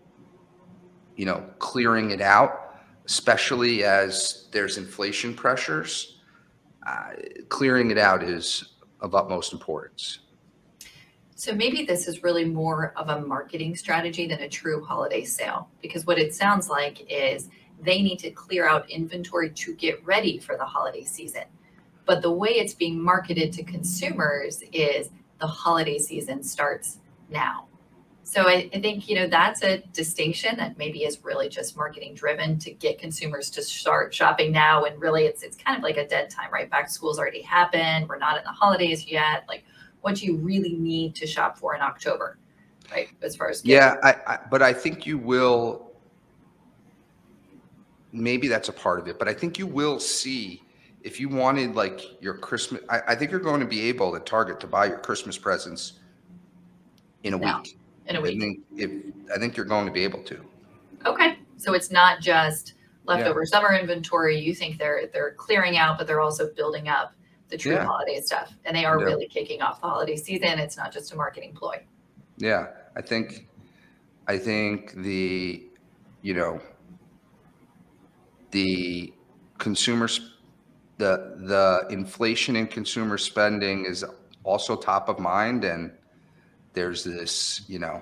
you 1.17 1.27
know, 1.27 1.45
clearing 1.59 2.11
it 2.11 2.21
out, 2.21 2.77
especially 3.05 3.85
as 3.85 4.49
there's 4.53 4.79
inflation 4.79 5.35
pressures, 5.35 6.21
uh, 6.87 7.11
clearing 7.49 7.91
it 7.91 7.99
out 7.99 8.23
is 8.23 8.73
of 9.01 9.15
utmost 9.15 9.53
importance. 9.53 10.21
So 11.35 11.53
maybe 11.53 11.85
this 11.85 12.07
is 12.07 12.23
really 12.23 12.45
more 12.45 12.93
of 12.97 13.09
a 13.09 13.21
marketing 13.21 13.75
strategy 13.75 14.29
than 14.29 14.41
a 14.43 14.49
true 14.49 14.85
holiday 14.85 15.25
sale 15.25 15.69
because 15.81 16.07
what 16.07 16.19
it 16.19 16.33
sounds 16.33 16.69
like 16.69 17.05
is 17.11 17.49
they 17.81 18.01
need 18.01 18.19
to 18.21 18.31
clear 18.31 18.69
out 18.69 18.89
inventory 18.89 19.51
to 19.51 19.75
get 19.75 20.05
ready 20.07 20.39
for 20.39 20.57
the 20.57 20.65
holiday 20.65 21.03
season. 21.03 21.43
But 22.05 22.23
the 22.23 22.33
way 22.33 22.51
it's 22.51 22.75
being 22.75 23.01
marketed 23.01 23.53
to 23.55 23.63
consumers 23.63 24.63
is 24.73 25.11
the 25.39 25.47
holiday 25.47 25.99
season 25.99 26.43
starts 26.43 26.99
now. 27.31 27.67
So 28.25 28.49
I, 28.49 28.71
I, 28.73 28.81
think 28.81 29.09
you 29.09 29.17
know 29.17 29.27
that's 29.27 29.63
a 29.63 29.79
distinction 29.93 30.57
that 30.57 30.79
maybe 30.79 31.05
is 31.05 31.23
really 31.23 31.49
just 31.49 31.77
marketing 31.77 32.15
driven 32.15 32.59
to 32.61 32.71
get 32.71 32.99
consumers 32.99 33.51
to 33.51 33.63
start 33.63 34.15
shopping 34.15 34.53
now. 34.53 34.85
And 34.85 34.99
really, 35.01 35.27
it's 35.27 35.43
it's 35.43 35.57
kind 35.57 35.77
of 35.77 35.83
like 35.83 35.97
a 35.97 36.07
dead 36.07 36.31
time, 36.31 36.51
right? 36.51 36.71
Back 36.71 36.87
to 36.87 36.93
school's 36.93 37.19
already 37.19 37.43
happened. 37.43 38.09
We're 38.09 38.19
not 38.19 38.39
in 38.39 38.45
the 38.45 38.51
holidays 38.51 39.07
yet. 39.07 39.45
Like, 39.49 39.65
what 40.01 40.17
do 40.17 40.25
you 40.25 40.37
really 40.37 40.75
need 40.75 41.15
to 41.17 41.27
shop 41.27 41.59
for 41.59 41.75
in 41.75 41.83
October, 41.83 42.39
right? 42.91 43.09
As 43.21 43.37
far 43.37 43.51
as 43.51 43.65
yeah, 43.65 43.97
I, 44.03 44.17
I, 44.27 44.39
but 44.51 44.63
I 44.63 44.73
think 44.73 45.05
you 45.05 45.19
will. 45.19 45.91
Maybe 48.13 48.47
that's 48.47 48.69
a 48.69 48.73
part 48.73 48.99
of 48.99 49.09
it, 49.09 49.19
but 49.19 49.29
I 49.29 49.35
think 49.35 49.59
you 49.59 49.67
will 49.67 49.99
see 49.99 50.63
if 51.03 51.21
you 51.21 51.29
wanted 51.29 51.75
like 51.75 52.23
your 52.23 52.35
Christmas. 52.35 52.83
I, 52.89 53.01
I 53.09 53.15
think 53.15 53.31
you're 53.31 53.41
going 53.41 53.61
to 53.61 53.67
be 53.67 53.83
able 53.89 54.15
at 54.17 54.27
Target 54.27 54.61
to 54.61 54.67
buy 54.67 54.87
your 54.87 54.99
Christmas 54.99 55.37
presents 55.39 55.95
in 57.25 57.35
a 57.35 57.39
week 57.39 57.77
in 58.07 58.17
a 58.17 58.21
week. 58.21 58.37
I 58.37 58.41
think 58.41 58.61
if 58.77 58.91
I 59.35 59.39
think 59.39 59.57
you're 59.57 59.67
going 59.67 59.87
to 59.87 59.93
be 59.93 60.05
able 60.05 60.23
to. 60.25 60.41
Okay, 61.07 61.39
so 61.57 61.75
it's 61.75 61.91
not 61.91 62.21
just 62.21 62.75
leftover 63.05 63.45
summer 63.45 63.75
inventory. 63.75 64.39
You 64.39 64.55
think 64.55 64.79
they're 64.79 65.09
they're 65.13 65.33
clearing 65.33 65.77
out, 65.77 65.99
but 65.99 66.07
they're 66.07 66.21
also 66.21 66.53
building 66.55 66.89
up 66.89 67.15
the 67.49 67.57
true 67.57 67.73
yeah. 67.73 67.85
holiday 67.85 68.21
stuff, 68.21 68.55
and 68.65 68.77
they 68.77 68.85
are 68.85 68.99
yeah. 68.99 69.05
really 69.05 69.29
kicking 69.29 69.63
off 69.63 69.81
the 69.81 69.87
holiday 69.87 70.17
season. 70.17 70.59
It's 70.59 70.77
not 70.77 70.93
just 70.93 71.13
a 71.13 71.17
marketing 71.17 71.53
ploy. 71.55 71.85
Yeah, 72.39 72.69
I 72.97 73.03
think, 73.03 73.47
I 74.27 74.39
think 74.39 74.95
the, 74.95 75.69
you 76.23 76.35
know, 76.35 76.61
the 78.51 79.13
consumers, 79.59 80.32
the 81.03 81.35
the 81.53 81.93
inflation 81.93 82.55
in 82.55 82.69
consumer 82.69 83.19
spending 83.19 83.85
is 83.85 84.05
also 84.45 84.77
top 84.77 85.09
of 85.09 85.19
mind, 85.19 85.65
and 85.65 85.91
there's 86.75 87.03
this, 87.03 87.63
you 87.67 87.81
know, 87.81 88.01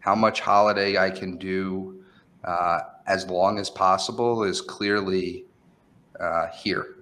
how 0.00 0.16
much 0.16 0.40
holiday 0.40 0.98
I 0.98 1.10
can 1.10 1.38
do 1.38 2.02
uh, 2.42 2.80
as 3.06 3.26
long 3.28 3.60
as 3.60 3.70
possible 3.70 4.42
is 4.42 4.60
clearly 4.60 5.44
uh, 6.18 6.48
here. 6.48 6.96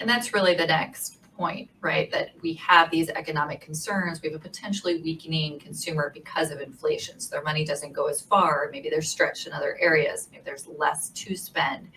And 0.00 0.08
that's 0.08 0.32
really 0.32 0.54
the 0.54 0.66
next 0.66 1.18
point, 1.36 1.68
right? 1.82 2.10
That 2.12 2.30
we 2.42 2.54
have 2.54 2.90
these 2.90 3.10
economic 3.10 3.60
concerns. 3.60 4.22
We 4.22 4.30
have 4.30 4.40
a 4.40 4.42
potentially 4.42 5.02
weakening 5.02 5.58
consumer 5.58 6.10
because 6.14 6.50
of 6.50 6.60
inflation. 6.60 7.20
So 7.20 7.28
their 7.30 7.42
money 7.42 7.64
doesn't 7.64 7.92
go 7.92 8.06
as 8.06 8.22
far. 8.22 8.70
Maybe 8.72 8.88
they're 8.88 9.02
stretched 9.02 9.46
in 9.46 9.52
other 9.52 9.76
areas. 9.78 10.28
Maybe 10.32 10.44
there's 10.46 10.66
less 10.66 11.10
to 11.10 11.36
spend. 11.36 11.88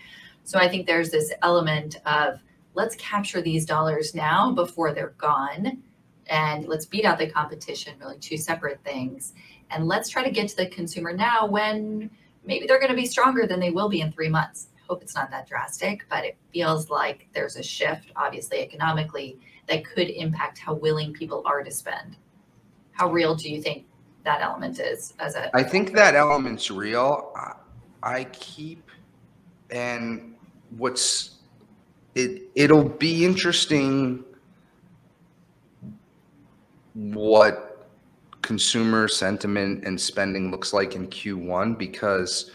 So 0.43 0.59
I 0.59 0.67
think 0.67 0.87
there's 0.87 1.09
this 1.09 1.31
element 1.41 1.97
of 2.05 2.39
let's 2.73 2.95
capture 2.95 3.41
these 3.41 3.65
dollars 3.65 4.15
now 4.15 4.51
before 4.51 4.93
they're 4.93 5.13
gone 5.17 5.83
and 6.27 6.67
let's 6.67 6.85
beat 6.85 7.05
out 7.05 7.17
the 7.17 7.29
competition, 7.29 7.95
really 7.99 8.17
two 8.19 8.37
separate 8.37 8.83
things. 8.83 9.33
And 9.71 9.87
let's 9.87 10.09
try 10.09 10.23
to 10.23 10.31
get 10.31 10.47
to 10.49 10.55
the 10.55 10.67
consumer 10.67 11.13
now 11.13 11.47
when 11.47 12.09
maybe 12.45 12.67
they're 12.67 12.79
going 12.79 12.91
to 12.91 12.95
be 12.95 13.05
stronger 13.05 13.45
than 13.45 13.59
they 13.59 13.71
will 13.71 13.89
be 13.89 14.01
in 14.01 14.11
three 14.11 14.29
months. 14.29 14.69
Hope 14.87 15.01
it's 15.03 15.15
not 15.15 15.29
that 15.31 15.47
drastic, 15.47 16.05
but 16.09 16.25
it 16.25 16.37
feels 16.51 16.89
like 16.89 17.27
there's 17.33 17.55
a 17.55 17.63
shift, 17.63 18.11
obviously, 18.15 18.59
economically, 18.59 19.37
that 19.67 19.85
could 19.85 20.09
impact 20.09 20.57
how 20.57 20.73
willing 20.73 21.13
people 21.13 21.43
are 21.45 21.63
to 21.63 21.71
spend. 21.71 22.17
How 22.91 23.11
real 23.11 23.35
do 23.35 23.51
you 23.51 23.61
think 23.61 23.85
that 24.23 24.41
element 24.41 24.79
is 24.79 25.13
as 25.19 25.35
a 25.35 25.55
I 25.55 25.63
think 25.63 25.93
that 25.93 26.15
element's 26.15 26.69
real. 26.71 27.33
I 28.01 28.25
keep 28.25 28.89
and 29.69 30.28
what's 30.77 31.37
it 32.15 32.43
it'll 32.55 32.87
be 32.87 33.25
interesting 33.25 34.23
what 36.93 37.87
consumer 38.41 39.07
sentiment 39.07 39.83
and 39.85 39.99
spending 39.99 40.51
looks 40.51 40.73
like 40.73 40.95
in 40.95 41.07
Q1 41.07 41.77
because, 41.77 42.51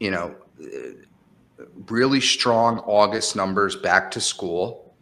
you 0.00 0.10
know, 0.10 0.34
really 1.88 2.20
strong 2.20 2.78
August 2.80 3.34
numbers 3.34 3.74
back 3.74 4.10
to 4.10 4.20
school. 4.20 4.94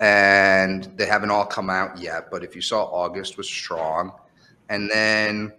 And 0.00 0.84
they 0.96 1.06
haven't 1.06 1.30
all 1.30 1.44
come 1.44 1.70
out 1.70 1.98
yet, 1.98 2.30
but 2.30 2.42
if 2.42 2.54
you 2.54 2.62
saw 2.62 2.84
August 2.84 3.36
was 3.36 3.48
strong. 3.48 4.12
And 4.70 4.88
then, 4.90 5.52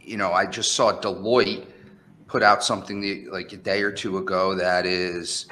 you 0.00 0.16
know, 0.16 0.32
I 0.32 0.46
just 0.46 0.72
saw 0.72 0.98
Deloitte 0.98 1.66
put 2.34 2.42
out 2.42 2.64
something 2.64 3.28
like 3.30 3.52
a 3.52 3.56
day 3.56 3.80
or 3.80 3.92
two 3.92 4.18
ago 4.18 4.56
that 4.56 4.86
is, 4.86 5.46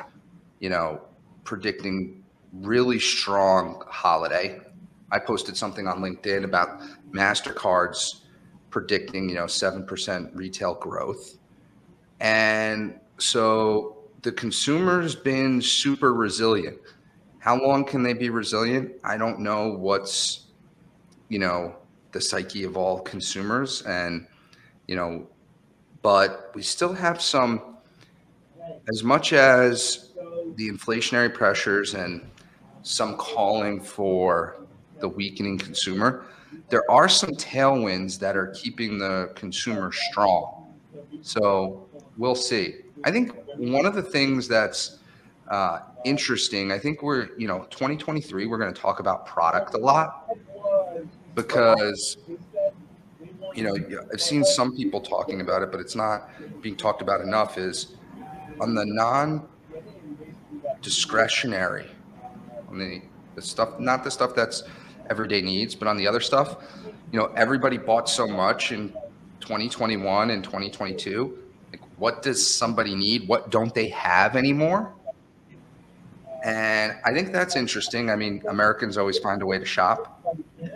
you 0.58 0.68
know, 0.68 1.00
predicting 1.44 2.24
really 2.54 2.98
strong 2.98 3.80
holiday. 3.86 4.58
I 5.12 5.20
posted 5.20 5.56
something 5.56 5.86
on 5.86 6.00
LinkedIn 6.00 6.42
about 6.42 6.80
MasterCard's 7.12 8.22
predicting, 8.70 9.28
you 9.28 9.36
know, 9.36 9.44
7% 9.44 10.30
retail 10.34 10.74
growth. 10.74 11.38
And 12.18 12.98
so 13.16 13.98
the 14.22 14.32
consumer's 14.32 15.14
been 15.14 15.62
super 15.62 16.12
resilient. 16.12 16.78
How 17.38 17.62
long 17.62 17.84
can 17.84 18.02
they 18.02 18.12
be 18.12 18.28
resilient? 18.28 18.90
I 19.04 19.16
don't 19.16 19.38
know 19.38 19.68
what's, 19.68 20.46
you 21.28 21.38
know, 21.38 21.76
the 22.10 22.20
psyche 22.20 22.64
of 22.64 22.76
all 22.76 22.98
consumers. 23.02 23.82
And, 23.82 24.26
you 24.88 24.96
know, 24.96 25.28
but 26.02 26.50
we 26.54 26.62
still 26.62 26.92
have 26.92 27.22
some, 27.22 27.76
as 28.92 29.02
much 29.02 29.32
as 29.32 30.10
the 30.56 30.68
inflationary 30.68 31.32
pressures 31.32 31.94
and 31.94 32.28
some 32.82 33.16
calling 33.16 33.80
for 33.80 34.58
the 35.00 35.08
weakening 35.08 35.58
consumer, 35.58 36.26
there 36.68 36.88
are 36.90 37.08
some 37.08 37.30
tailwinds 37.30 38.18
that 38.18 38.36
are 38.36 38.48
keeping 38.48 38.98
the 38.98 39.30
consumer 39.34 39.92
strong. 39.92 40.74
So 41.22 41.86
we'll 42.18 42.34
see. 42.34 42.76
I 43.04 43.10
think 43.10 43.32
one 43.56 43.86
of 43.86 43.94
the 43.94 44.02
things 44.02 44.48
that's 44.48 44.98
uh, 45.48 45.80
interesting, 46.04 46.72
I 46.72 46.78
think 46.78 47.02
we're, 47.02 47.30
you 47.38 47.46
know, 47.46 47.66
2023, 47.70 48.46
we're 48.46 48.58
going 48.58 48.72
to 48.72 48.80
talk 48.80 49.00
about 49.00 49.26
product 49.26 49.74
a 49.74 49.78
lot 49.78 50.30
because, 51.34 52.18
you 53.54 53.64
know, 53.64 53.76
I've 54.12 54.20
seen 54.20 54.44
some 54.44 54.76
people 54.76 55.00
talking 55.00 55.40
about 55.40 55.62
it, 55.62 55.70
but 55.70 55.80
it's 55.80 55.94
not 55.94 56.28
being 56.62 56.76
talked 56.76 57.02
about 57.02 57.20
enough 57.20 57.58
is 57.58 57.94
on 58.60 58.74
the 58.74 58.84
non 58.84 59.46
discretionary 60.80 61.90
on 62.68 62.78
the, 62.78 63.02
the 63.34 63.42
stuff, 63.42 63.78
not 63.78 64.04
the 64.04 64.10
stuff 64.10 64.34
that's 64.34 64.64
everyday 65.10 65.40
needs, 65.40 65.74
but 65.74 65.86
on 65.88 65.96
the 65.96 66.06
other 66.06 66.20
stuff, 66.20 66.56
you 67.12 67.18
know, 67.18 67.26
everybody 67.36 67.76
bought 67.76 68.08
so 68.08 68.26
much 68.26 68.72
in 68.72 68.88
2021 69.40 70.30
and 70.30 70.42
2022. 70.42 71.38
Like, 71.70 71.80
what 71.98 72.22
does 72.22 72.54
somebody 72.54 72.94
need? 72.94 73.28
What 73.28 73.50
don't 73.50 73.74
they 73.74 73.88
have 73.88 74.36
anymore? 74.36 74.92
And 76.44 76.96
I 77.04 77.12
think 77.12 77.32
that's 77.32 77.54
interesting. 77.54 78.10
I 78.10 78.16
mean, 78.16 78.42
Americans 78.48 78.98
always 78.98 79.18
find 79.18 79.42
a 79.42 79.46
way 79.46 79.58
to 79.58 79.64
shop. 79.64 80.21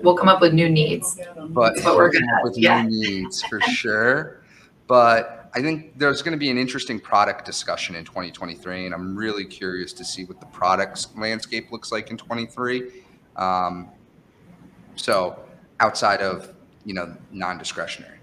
We'll 0.03 0.17
come 0.17 0.29
up 0.29 0.41
with 0.41 0.53
new 0.53 0.69
needs. 0.69 1.19
but 1.49 1.75
we're 1.85 2.11
gonna- 2.11 2.27
up 2.39 2.45
with 2.45 2.59
yeah. 2.59 2.83
new 2.83 3.23
needs 3.23 3.43
for 3.43 3.61
sure. 3.61 4.41
But 4.87 5.51
I 5.55 5.63
think 5.63 5.99
there's 5.99 6.23
going 6.23 6.33
to 6.33 6.39
be 6.39 6.51
an 6.51 6.59
interesting 6.59 7.01
product 7.01 7.45
discussion 7.45 7.97
in 7.97 8.05
2023, 8.05 8.87
and 8.87 8.95
I'm 8.95 9.17
really 9.17 9.45
curious 9.45 9.93
to 9.95 10.05
see 10.05 10.25
what 10.25 10.39
the 10.39 10.47
products 10.47 11.09
landscape 11.17 11.73
looks 11.73 11.91
like 11.91 12.11
in 12.11 12.17
23. 12.17 12.91
Um, 13.37 13.89
so 14.97 15.39
outside 15.81 16.21
of 16.21 16.53
you 16.85 16.95
know 16.95 17.17
non-discretionary. 17.33 18.19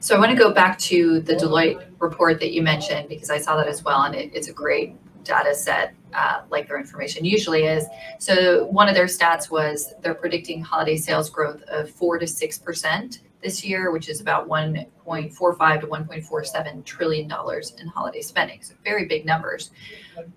So 0.00 0.16
I 0.16 0.18
want 0.18 0.30
to 0.30 0.36
go 0.36 0.52
back 0.52 0.78
to 0.80 1.20
the 1.20 1.34
Deloitte 1.34 1.84
report 2.00 2.40
that 2.40 2.52
you 2.52 2.62
mentioned 2.62 3.08
because 3.08 3.30
I 3.30 3.38
saw 3.38 3.56
that 3.56 3.68
as 3.68 3.84
well, 3.84 4.02
and 4.02 4.14
it, 4.14 4.30
it's 4.34 4.48
a 4.48 4.52
great 4.52 4.96
data 5.24 5.54
set, 5.54 5.94
uh, 6.14 6.42
like 6.50 6.68
their 6.68 6.78
information 6.78 7.24
usually 7.24 7.64
is. 7.64 7.86
So 8.18 8.66
one 8.66 8.88
of 8.88 8.94
their 8.94 9.06
stats 9.06 9.50
was 9.50 9.94
they're 10.02 10.14
predicting 10.14 10.62
holiday 10.62 10.96
sales 10.96 11.30
growth 11.30 11.62
of 11.64 11.90
four 11.90 12.18
to 12.18 12.26
six 12.26 12.58
percent 12.58 13.20
this 13.42 13.64
year, 13.64 13.90
which 13.90 14.08
is 14.08 14.20
about 14.20 14.48
1.45 14.48 15.80
to 15.80 15.86
1.47 15.88 16.84
trillion 16.84 17.28
dollars 17.28 17.74
in 17.80 17.88
holiday 17.88 18.20
spending. 18.22 18.62
So 18.62 18.74
very 18.84 19.06
big 19.06 19.26
numbers. 19.26 19.72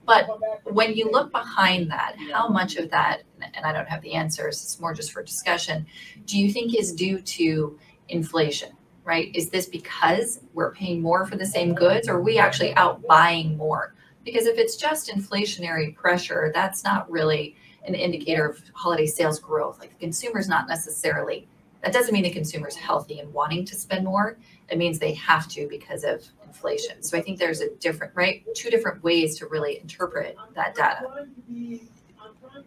But 0.06 0.28
when 0.64 0.96
you 0.96 1.12
look 1.12 1.32
behind 1.32 1.92
that, 1.92 2.16
how 2.34 2.48
much 2.48 2.78
of 2.78 2.90
that, 2.92 3.22
and 3.54 3.66
I 3.66 3.72
don't 3.72 3.88
have 3.88 4.02
the 4.02 4.14
answers, 4.14 4.64
it's 4.64 4.80
more 4.80 4.94
just 4.94 5.12
for 5.12 5.22
discussion, 5.22 5.86
do 6.26 6.40
you 6.40 6.52
think 6.52 6.76
is 6.76 6.94
due 6.94 7.22
to 7.22 7.78
inflation? 8.10 8.72
right? 9.06 9.34
Is 9.36 9.50
this 9.52 9.68
because 9.68 10.40
we're 10.54 10.74
paying 10.74 11.02
more 11.02 11.26
for 11.26 11.38
the 11.38 11.46
same 11.46 11.76
goods 11.76 12.10
or 12.10 12.16
are 12.16 12.22
we 12.22 12.40
actually 12.40 12.74
out 12.76 13.06
buying 13.08 13.56
more? 13.56 13.95
Because 14.26 14.48
if 14.48 14.58
it's 14.58 14.76
just 14.76 15.10
inflationary 15.10 15.96
pressure, 15.96 16.52
that's 16.54 16.84
not 16.84 17.10
really 17.10 17.56
an 17.86 17.96
indicator 17.96 18.50
of 18.50 18.62
holiday 18.74 19.06
sales 19.06 19.40
growth. 19.40 19.80
Like 19.80 19.92
the 19.92 20.00
consumer's 20.00 20.50
not 20.50 20.68
necessarily, 20.68 21.48
that 21.84 21.94
doesn't 21.94 22.12
mean 22.12 22.24
the 22.24 22.32
consumer's 22.32 22.76
healthy 22.76 23.20
and 23.20 23.32
wanting 23.32 23.64
to 23.66 23.76
spend 23.76 24.04
more. 24.04 24.38
It 24.70 24.80
means 24.80 24.98
they 24.98 25.14
have 25.14 25.48
to 25.50 25.68
because 25.70 26.04
of 26.04 26.26
inflation. 26.44 27.04
So 27.04 27.18
I 27.18 27.22
think 27.22 27.38
there's 27.38 27.62
a 27.62 27.70
different, 27.76 28.14
right? 28.16 28.44
Two 28.56 28.72
different 28.72 29.04
ways 29.04 29.38
to 29.38 29.46
really 29.46 29.80
interpret 29.80 30.36
that 30.56 30.74
data. 30.74 31.28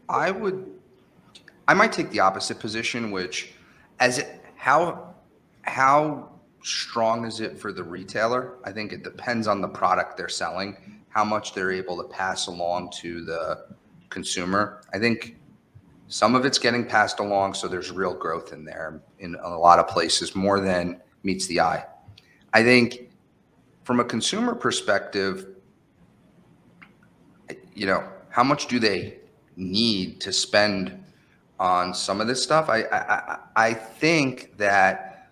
I 0.09 0.31
would, 0.31 0.71
I 1.67 1.75
might 1.75 1.93
take 1.93 2.11
the 2.11 2.21
opposite 2.21 2.61
position, 2.61 3.11
which, 3.11 3.53
as 3.99 4.19
it, 4.19 4.45
how, 4.55 5.15
how 5.63 6.29
strong 6.63 7.25
is 7.25 7.41
it 7.41 7.59
for 7.59 7.73
the 7.73 7.83
retailer? 7.83 8.59
I 8.65 8.71
think 8.71 8.93
it 8.93 9.03
depends 9.03 9.49
on 9.49 9.61
the 9.61 9.69
product 9.69 10.17
they're 10.17 10.29
selling, 10.29 10.77
how 11.19 11.25
much 11.25 11.53
they're 11.53 11.73
able 11.73 11.97
to 11.97 12.05
pass 12.05 12.47
along 12.47 12.89
to 12.93 13.25
the 13.25 13.67
consumer. 14.09 14.83
I 14.95 15.01
think 15.01 15.37
some 16.07 16.37
of 16.37 16.45
it's 16.45 16.61
getting 16.61 16.85
passed 16.87 17.19
along, 17.19 17.55
so 17.55 17.67
there's 17.67 17.91
real 17.91 18.15
growth 18.15 18.53
in 18.53 18.65
there 18.65 19.03
in 19.19 19.35
a 19.43 19.59
lot 19.59 19.81
of 19.81 19.89
places, 19.89 20.37
more 20.37 20.61
than 20.61 21.01
meets 21.25 21.49
the 21.49 21.59
eye. 21.59 21.85
I 22.55 22.63
think 22.63 23.11
from 23.83 23.99
a 23.99 24.05
consumer 24.05 24.55
perspective, 24.55 25.57
you 27.75 27.87
know, 27.87 28.09
how 28.31 28.45
much 28.45 28.69
do 28.69 28.79
they 28.79 29.19
need 29.57 30.21
to 30.21 30.33
spend 30.33 31.03
on 31.59 31.95
some 31.95 32.21
of 32.21 32.29
this 32.29 32.41
stuff? 32.41 32.69
I 32.69 32.83
I, 32.83 33.39
I- 33.57 33.75
think 33.75 34.57
that 34.57 35.31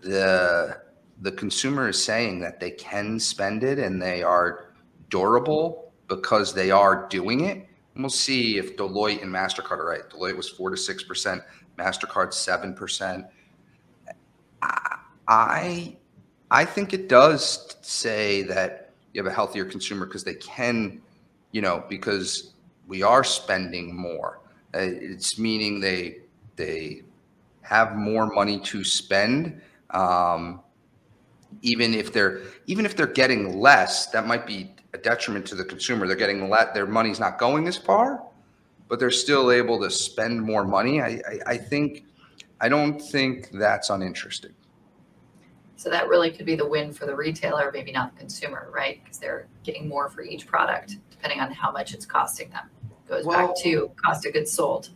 the 0.00 0.80
the 1.22 1.30
consumer 1.30 1.90
is 1.90 2.02
saying 2.02 2.40
that 2.40 2.58
they 2.58 2.72
can 2.72 3.20
spend 3.20 3.62
it 3.62 3.78
and 3.78 4.02
they 4.02 4.24
are 4.24 4.69
durable 5.10 5.92
because 6.08 6.54
they 6.54 6.70
are 6.70 7.06
doing 7.08 7.40
it. 7.44 7.66
And 7.94 8.04
we'll 8.04 8.10
see 8.10 8.56
if 8.56 8.76
Deloitte 8.76 9.22
and 9.22 9.32
Mastercard 9.32 9.78
are 9.78 9.86
right. 9.86 10.08
Deloitte 10.08 10.36
was 10.36 10.48
four 10.48 10.70
to 10.70 10.76
six 10.76 11.02
percent, 11.02 11.42
Mastercard 11.78 12.32
seven 12.32 12.74
percent. 12.74 13.26
I 15.28 15.96
I 16.50 16.64
think 16.64 16.92
it 16.92 17.08
does 17.08 17.76
say 17.82 18.42
that 18.42 18.90
you 19.12 19.22
have 19.22 19.30
a 19.30 19.34
healthier 19.34 19.64
consumer 19.64 20.06
because 20.06 20.24
they 20.24 20.34
can, 20.34 21.00
you 21.52 21.62
know, 21.62 21.84
because 21.88 22.54
we 22.86 23.02
are 23.02 23.24
spending 23.24 23.94
more. 23.94 24.40
Uh, 24.74 24.78
it's 24.80 25.38
meaning 25.38 25.80
they 25.80 26.18
they 26.56 27.02
have 27.62 27.96
more 27.96 28.26
money 28.26 28.58
to 28.60 28.84
spend. 28.84 29.60
Um, 29.90 30.60
even 31.62 31.94
if 31.94 32.12
they're 32.12 32.42
even 32.66 32.84
if 32.84 32.96
they're 32.96 33.06
getting 33.06 33.60
less, 33.60 34.06
that 34.06 34.26
might 34.26 34.46
be 34.46 34.74
a 34.92 34.98
detriment 34.98 35.46
to 35.46 35.54
the 35.54 35.64
consumer. 35.64 36.06
They're 36.06 36.16
getting 36.16 36.48
let 36.48 36.74
their 36.74 36.86
money's 36.86 37.20
not 37.20 37.38
going 37.38 37.68
as 37.68 37.76
far, 37.76 38.22
but 38.88 38.98
they're 38.98 39.10
still 39.10 39.50
able 39.50 39.80
to 39.80 39.90
spend 39.90 40.40
more 40.42 40.64
money. 40.64 41.00
I, 41.00 41.20
I, 41.28 41.38
I 41.46 41.56
think 41.56 42.04
I 42.60 42.68
don't 42.68 43.00
think 43.00 43.50
that's 43.52 43.90
uninteresting. 43.90 44.52
So 45.76 45.88
that 45.88 46.08
really 46.08 46.30
could 46.30 46.44
be 46.44 46.56
the 46.56 46.68
win 46.68 46.92
for 46.92 47.06
the 47.06 47.16
retailer, 47.16 47.70
maybe 47.72 47.90
not 47.90 48.12
the 48.12 48.18
consumer, 48.18 48.68
right? 48.70 49.02
Because 49.02 49.18
they're 49.18 49.46
getting 49.62 49.88
more 49.88 50.10
for 50.10 50.22
each 50.22 50.46
product, 50.46 50.98
depending 51.10 51.40
on 51.40 51.50
how 51.52 51.70
much 51.70 51.94
it's 51.94 52.04
costing 52.04 52.50
them. 52.50 52.68
Goes 53.08 53.24
Well- 53.24 53.48
back 53.48 53.56
to 53.62 53.90
cost 53.96 54.26
of 54.26 54.34
goods 54.34 54.52
sold. 54.52 54.90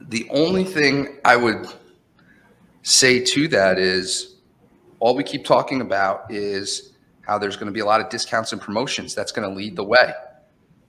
The 0.00 0.28
only 0.30 0.64
thing 0.64 1.18
I 1.24 1.34
would 1.34 1.66
say 2.82 3.24
to 3.24 3.48
that 3.48 3.78
is 3.78 4.36
all 5.00 5.16
we 5.16 5.24
keep 5.24 5.44
talking 5.44 5.80
about 5.80 6.30
is 6.30 6.93
how 7.26 7.38
there's 7.38 7.56
going 7.56 7.66
to 7.66 7.72
be 7.72 7.80
a 7.80 7.86
lot 7.86 8.00
of 8.00 8.08
discounts 8.08 8.52
and 8.52 8.60
promotions. 8.60 9.14
That's 9.14 9.32
going 9.32 9.48
to 9.48 9.54
lead 9.54 9.76
the 9.76 9.84
way. 9.84 10.12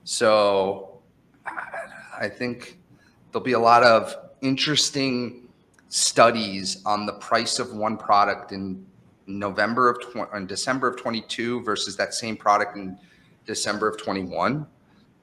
So 0.03 0.99
I- 2.19 2.29
think 2.29 2.79
there'll 3.31 3.43
be 3.43 3.53
a 3.53 3.59
lot 3.59 3.83
of 3.83 4.15
interesting 4.41 5.47
studies 5.89 6.81
on 6.85 7.05
the 7.05 7.13
price 7.13 7.59
of 7.59 7.73
one 7.73 7.97
product 7.97 8.51
in 8.51 8.85
November 9.27 9.89
of 9.89 9.99
tw- 10.01 10.33
in 10.33 10.45
December 10.47 10.87
of 10.87 10.97
22 10.97 11.61
versus 11.63 11.95
that 11.97 12.13
same 12.13 12.37
product 12.37 12.77
in 12.77 12.97
December 13.45 13.87
of 13.87 13.97
21 13.97 14.65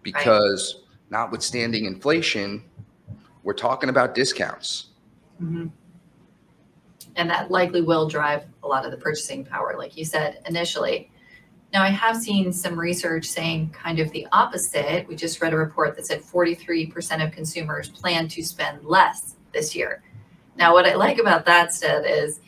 because 0.02 0.82
notwithstanding 1.10 1.84
inflation, 1.84 2.62
we're 3.42 3.52
talking 3.52 3.88
about 3.88 4.14
discounts. 4.14 4.88
Mm-hmm. 5.42 5.66
And 7.16 7.28
that 7.30 7.50
likely 7.50 7.82
will 7.82 8.08
drive 8.08 8.44
a 8.62 8.68
lot 8.68 8.84
of 8.84 8.90
the 8.90 8.96
purchasing 8.96 9.44
power, 9.44 9.74
like 9.76 9.96
you 9.96 10.04
said 10.04 10.40
initially. 10.46 11.10
Now, 11.72 11.82
I 11.82 11.88
have 11.88 12.16
seen 12.16 12.52
some 12.52 12.78
research 12.78 13.26
saying 13.26 13.70
kind 13.70 13.98
of 13.98 14.10
the 14.12 14.26
opposite. 14.32 15.08
We 15.08 15.16
just 15.16 15.40
read 15.40 15.54
a 15.54 15.56
report 15.56 15.96
that 15.96 16.06
said 16.06 16.22
43% 16.22 17.24
of 17.24 17.32
consumers 17.32 17.88
plan 17.88 18.28
to 18.28 18.42
spend 18.42 18.84
less 18.84 19.36
this 19.52 19.74
year. 19.74 20.02
Now, 20.56 20.74
what 20.74 20.86
I 20.86 20.94
like 20.94 21.18
about 21.18 21.46
that 21.46 21.72
stat 21.72 22.04
is 22.04 22.40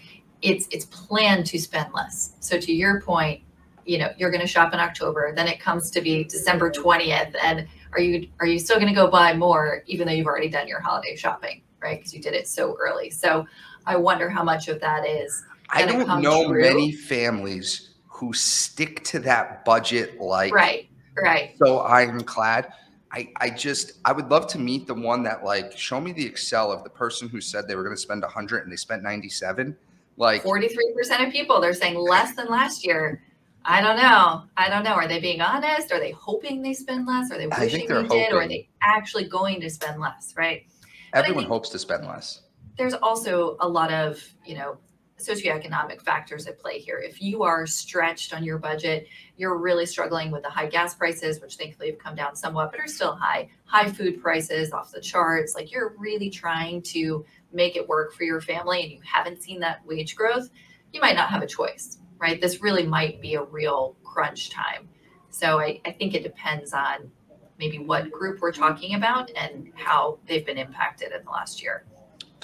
it's 0.42 0.68
it's 0.70 0.84
planned 0.86 1.46
to 1.46 1.58
spend 1.58 1.92
less. 1.94 2.34
So 2.40 2.58
to 2.60 2.72
your 2.72 3.00
point, 3.00 3.40
you 3.86 3.98
know, 3.98 4.10
you're 4.18 4.30
going 4.30 4.42
to 4.42 4.46
shop 4.46 4.74
in 4.74 4.80
October, 4.80 5.32
then 5.34 5.48
it 5.48 5.58
comes 5.58 5.90
to 5.92 6.02
be 6.02 6.24
December 6.24 6.70
20th 6.70 7.34
and 7.42 7.66
are 7.92 8.00
you 8.00 8.28
are 8.40 8.46
you 8.46 8.58
still 8.58 8.76
going 8.76 8.88
to 8.88 8.94
go 8.94 9.08
buy 9.08 9.32
more 9.34 9.82
even 9.86 10.06
though 10.06 10.12
you've 10.12 10.26
already 10.26 10.48
done 10.48 10.68
your 10.68 10.80
holiday 10.80 11.16
shopping, 11.16 11.62
right? 11.80 11.98
Because 11.98 12.12
you 12.12 12.20
did 12.20 12.34
it 12.34 12.46
so 12.46 12.76
early. 12.78 13.08
So 13.08 13.46
I 13.86 13.96
wonder 13.96 14.28
how 14.28 14.42
much 14.42 14.68
of 14.68 14.80
that 14.80 15.06
is 15.06 15.44
I 15.70 15.86
don't 15.86 16.22
know 16.22 16.48
true. 16.48 16.60
many 16.60 16.92
families 16.92 17.90
who 18.06 18.32
stick 18.32 19.02
to 19.04 19.18
that 19.20 19.64
budget 19.64 20.20
like 20.20 20.54
right, 20.54 20.88
right. 21.22 21.54
so 21.62 21.82
I'm 21.82 22.18
glad. 22.18 22.72
I, 23.12 23.28
I 23.40 23.50
just 23.50 23.92
I 24.04 24.12
would 24.12 24.28
love 24.28 24.46
to 24.48 24.58
meet 24.58 24.86
the 24.86 24.94
one 24.94 25.22
that 25.22 25.44
like 25.44 25.76
show 25.76 26.00
me 26.00 26.12
the 26.12 26.24
Excel 26.24 26.72
of 26.72 26.82
the 26.82 26.90
person 26.90 27.28
who 27.28 27.40
said 27.40 27.68
they 27.68 27.76
were 27.76 27.84
going 27.84 27.94
to 27.94 28.00
spend 28.00 28.22
100 28.22 28.64
and 28.64 28.72
they 28.72 28.76
spent 28.76 29.02
97. 29.02 29.76
Like 30.16 30.42
43% 30.42 31.26
of 31.26 31.32
people 31.32 31.60
they're 31.60 31.74
saying 31.74 31.96
less 31.96 32.34
than 32.34 32.48
last 32.48 32.84
year. 32.84 33.22
I 33.64 33.80
don't 33.80 33.96
know. 33.96 34.44
I 34.56 34.68
don't 34.68 34.84
know. 34.84 34.92
Are 34.92 35.08
they 35.08 35.20
being 35.20 35.40
honest? 35.40 35.90
Are 35.90 35.98
they 35.98 36.10
hoping 36.10 36.60
they 36.60 36.74
spend 36.74 37.06
less? 37.06 37.30
Are 37.30 37.38
they 37.38 37.46
wishing 37.46 37.88
they 37.88 38.06
did? 38.06 38.32
Or 38.32 38.42
are 38.42 38.48
they 38.48 38.68
actually 38.82 39.24
going 39.24 39.60
to 39.60 39.70
spend 39.70 40.00
less? 40.00 40.34
Right. 40.36 40.66
Everyone 41.14 41.44
think- 41.44 41.52
hopes 41.52 41.70
to 41.70 41.78
spend 41.78 42.06
less. 42.06 42.40
There's 42.76 42.94
also 42.94 43.56
a 43.60 43.68
lot 43.68 43.92
of 43.92 44.22
you 44.44 44.56
know 44.56 44.78
socioeconomic 45.18 46.02
factors 46.02 46.46
at 46.48 46.58
play 46.58 46.80
here. 46.80 46.98
If 46.98 47.22
you 47.22 47.44
are 47.44 47.66
stretched 47.66 48.34
on 48.34 48.42
your 48.42 48.58
budget 48.58 49.06
you're 49.36 49.56
really 49.56 49.86
struggling 49.86 50.30
with 50.30 50.42
the 50.42 50.50
high 50.50 50.66
gas 50.66 50.94
prices 50.94 51.40
which 51.40 51.54
thankfully 51.54 51.90
have 51.90 51.98
come 51.98 52.16
down 52.16 52.34
somewhat 52.34 52.72
but 52.72 52.80
are 52.80 52.88
still 52.88 53.14
high. 53.14 53.48
High 53.64 53.90
food 53.90 54.20
prices 54.20 54.72
off 54.72 54.90
the 54.90 55.00
charts. 55.00 55.54
Like 55.54 55.70
you're 55.70 55.94
really 55.98 56.30
trying 56.30 56.82
to 56.82 57.24
make 57.52 57.76
it 57.76 57.86
work 57.88 58.12
for 58.12 58.24
your 58.24 58.40
family 58.40 58.82
and 58.82 58.90
you 58.90 59.00
haven't 59.04 59.42
seen 59.42 59.60
that 59.60 59.86
wage 59.86 60.16
growth 60.16 60.50
you 60.92 61.00
might 61.00 61.16
not 61.16 61.30
have 61.30 61.42
a 61.42 61.46
choice 61.46 61.98
right? 62.18 62.40
This 62.40 62.62
really 62.62 62.86
might 62.86 63.20
be 63.20 63.34
a 63.34 63.42
real 63.42 63.96
crunch 64.02 64.50
time. 64.50 64.88
So 65.30 65.58
i, 65.58 65.80
I 65.84 65.90
think 65.90 66.14
it 66.14 66.22
depends 66.22 66.72
on 66.72 67.10
maybe 67.58 67.78
what 67.78 68.10
group 68.10 68.40
we're 68.40 68.52
talking 68.52 68.94
about 68.94 69.30
and 69.36 69.72
how 69.74 70.18
they've 70.26 70.46
been 70.46 70.58
impacted 70.58 71.12
in 71.12 71.24
the 71.24 71.30
last 71.30 71.62
year 71.62 71.84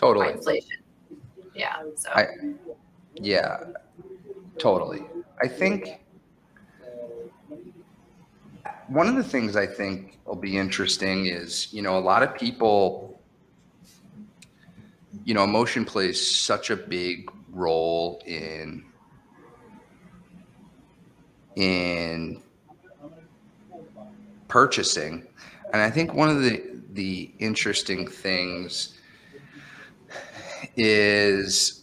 Totally. 0.00 0.30
inflation. 0.30 0.78
Yeah, 1.54 1.82
so 1.94 2.10
I- 2.10 2.54
Yeah. 3.14 3.64
Totally. 4.58 5.04
I 5.42 5.48
think 5.48 6.00
one 8.88 9.08
of 9.08 9.14
the 9.16 9.22
things 9.24 9.56
I 9.56 9.66
think 9.66 10.18
will 10.24 10.36
be 10.36 10.56
interesting 10.56 11.26
is, 11.26 11.72
you 11.72 11.82
know, 11.82 11.98
a 11.98 12.00
lot 12.00 12.22
of 12.22 12.34
people 12.34 13.20
you 15.24 15.34
know, 15.34 15.44
emotion 15.44 15.84
plays 15.84 16.18
such 16.34 16.70
a 16.70 16.76
big 16.76 17.30
role 17.50 18.22
in 18.26 18.84
in 21.56 22.40
purchasing. 24.48 25.26
And 25.72 25.82
I 25.82 25.90
think 25.90 26.14
one 26.14 26.28
of 26.28 26.42
the 26.42 26.62
the 26.92 27.30
interesting 27.38 28.06
things 28.06 28.94
is 30.82 31.82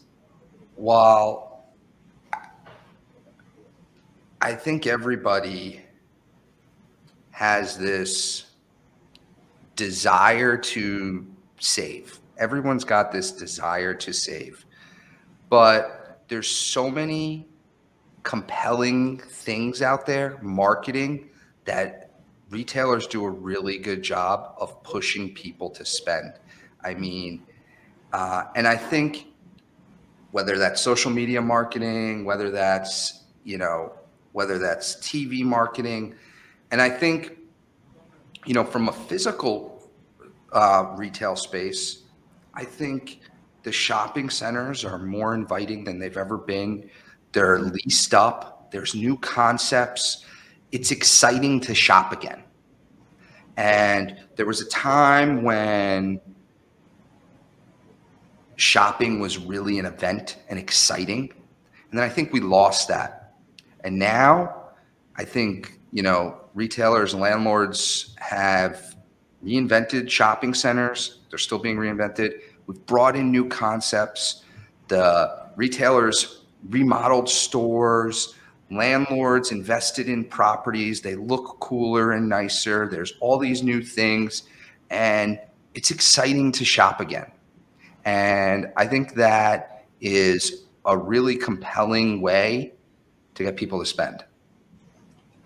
while 0.76 1.66
I 4.42 4.54
think 4.54 4.88
everybody 4.88 5.82
has 7.30 7.78
this 7.78 8.46
desire 9.76 10.58
to 10.58 11.28
save. 11.60 12.20
Everyone's 12.40 12.84
got 12.84 13.12
this 13.12 13.32
desire 13.32 13.94
to 13.94 14.12
save. 14.12 14.66
But 15.50 16.24
there's 16.28 16.48
so 16.48 16.90
many 16.90 17.48
compelling 18.24 19.20
things 19.20 19.84
out 19.84 20.08
there, 20.08 20.40
marketing, 20.42 21.30
that 21.66 22.14
retailers 22.50 23.06
do 23.06 23.26
a 23.26 23.30
really 23.30 23.78
good 23.78 24.02
job 24.02 24.56
of 24.60 24.82
pushing 24.82 25.34
people 25.36 25.70
to 25.70 25.86
spend. 25.86 26.34
I 26.84 26.96
mean, 26.96 27.44
uh, 28.14 28.46
and 28.56 28.68
I 28.68 28.76
think 28.76 29.28
whether 30.32 30.58
that's 30.58 30.82
social 30.82 31.12
media 31.12 31.42
marketing, 31.42 32.26
whether 32.26 32.52
that's, 32.52 33.24
you 33.44 33.58
know, 33.58 33.94
whether 34.34 34.58
that's 34.58 34.96
TV 34.98 35.44
marketing, 35.44 36.16
and 36.72 36.82
I 36.82 36.90
think, 36.90 37.38
you 38.46 38.54
know, 38.54 38.64
from 38.64 38.90
a 38.90 38.92
physical 38.92 39.90
uh, 40.52 40.94
retail 40.96 41.36
space, 41.36 42.04
I 42.54 42.64
think 42.64 43.22
the 43.64 43.72
shopping 43.72 44.30
centers 44.30 44.86
are 44.86 44.98
more 44.98 45.34
inviting 45.34 45.84
than 45.84 46.00
they've 46.00 46.18
ever 46.18 46.38
been. 46.38 46.90
They're 47.34 47.60
leased 47.60 48.14
up. 48.14 48.72
There's 48.72 48.96
new 48.96 49.18
concepts. 49.18 50.26
It's 50.72 50.92
exciting 50.92 51.60
to 51.62 51.76
shop 51.76 52.12
again. 52.12 52.44
And 53.58 54.18
there 54.36 54.46
was 54.46 54.62
a 54.62 54.70
time 54.70 55.44
when 55.44 56.22
shopping 58.58 59.20
was 59.20 59.38
really 59.38 59.80
an 59.80 59.86
event 59.86 60.38
and 60.50 60.60
exciting. 60.60 61.32
And 61.90 61.98
then 61.98 62.04
I 62.04 62.10
think 62.10 62.34
we 62.34 62.42
lost 62.42 62.90
that. 62.90 63.36
And 63.84 63.98
now 63.98 64.64
I 65.16 65.24
think, 65.24 65.80
you 65.94 66.04
know, 66.04 66.42
retailers 66.54 67.14
and 67.14 67.22
landlords 67.22 68.16
have 68.18 68.96
reinvented 69.46 70.10
shopping 70.10 70.54
centers. 70.54 71.20
They're 71.30 71.40
still 71.40 71.60
being 71.60 71.78
reinvented. 71.78 72.42
We've 72.66 72.86
brought 72.86 73.16
in 73.16 73.32
new 73.32 73.48
concepts. 73.48 74.44
The 74.90 75.48
retailers 75.56 76.42
remodeled 76.70 77.30
stores, 77.30 78.36
landlords 78.72 79.52
invested 79.52 80.10
in 80.10 80.26
properties. 80.26 81.02
They 81.02 81.16
look 81.16 81.60
cooler 81.60 82.12
and 82.12 82.28
nicer. 82.28 82.88
There's 82.88 83.14
all 83.20 83.38
these 83.38 83.64
new 83.64 83.82
things, 83.82 84.44
and 84.90 85.40
it's 85.76 85.92
exciting 85.92 86.52
to 86.54 86.66
shop 86.66 87.00
again. 87.00 87.32
And 88.08 88.72
I 88.78 88.88
think 88.88 89.16
that 89.16 89.84
is 90.00 90.64
a 90.86 90.98
really 90.98 91.36
compelling 91.36 92.22
way 92.22 92.72
to 93.36 93.44
get 93.44 93.58
people 93.58 93.80
to 93.80 93.86
spend. 93.86 94.24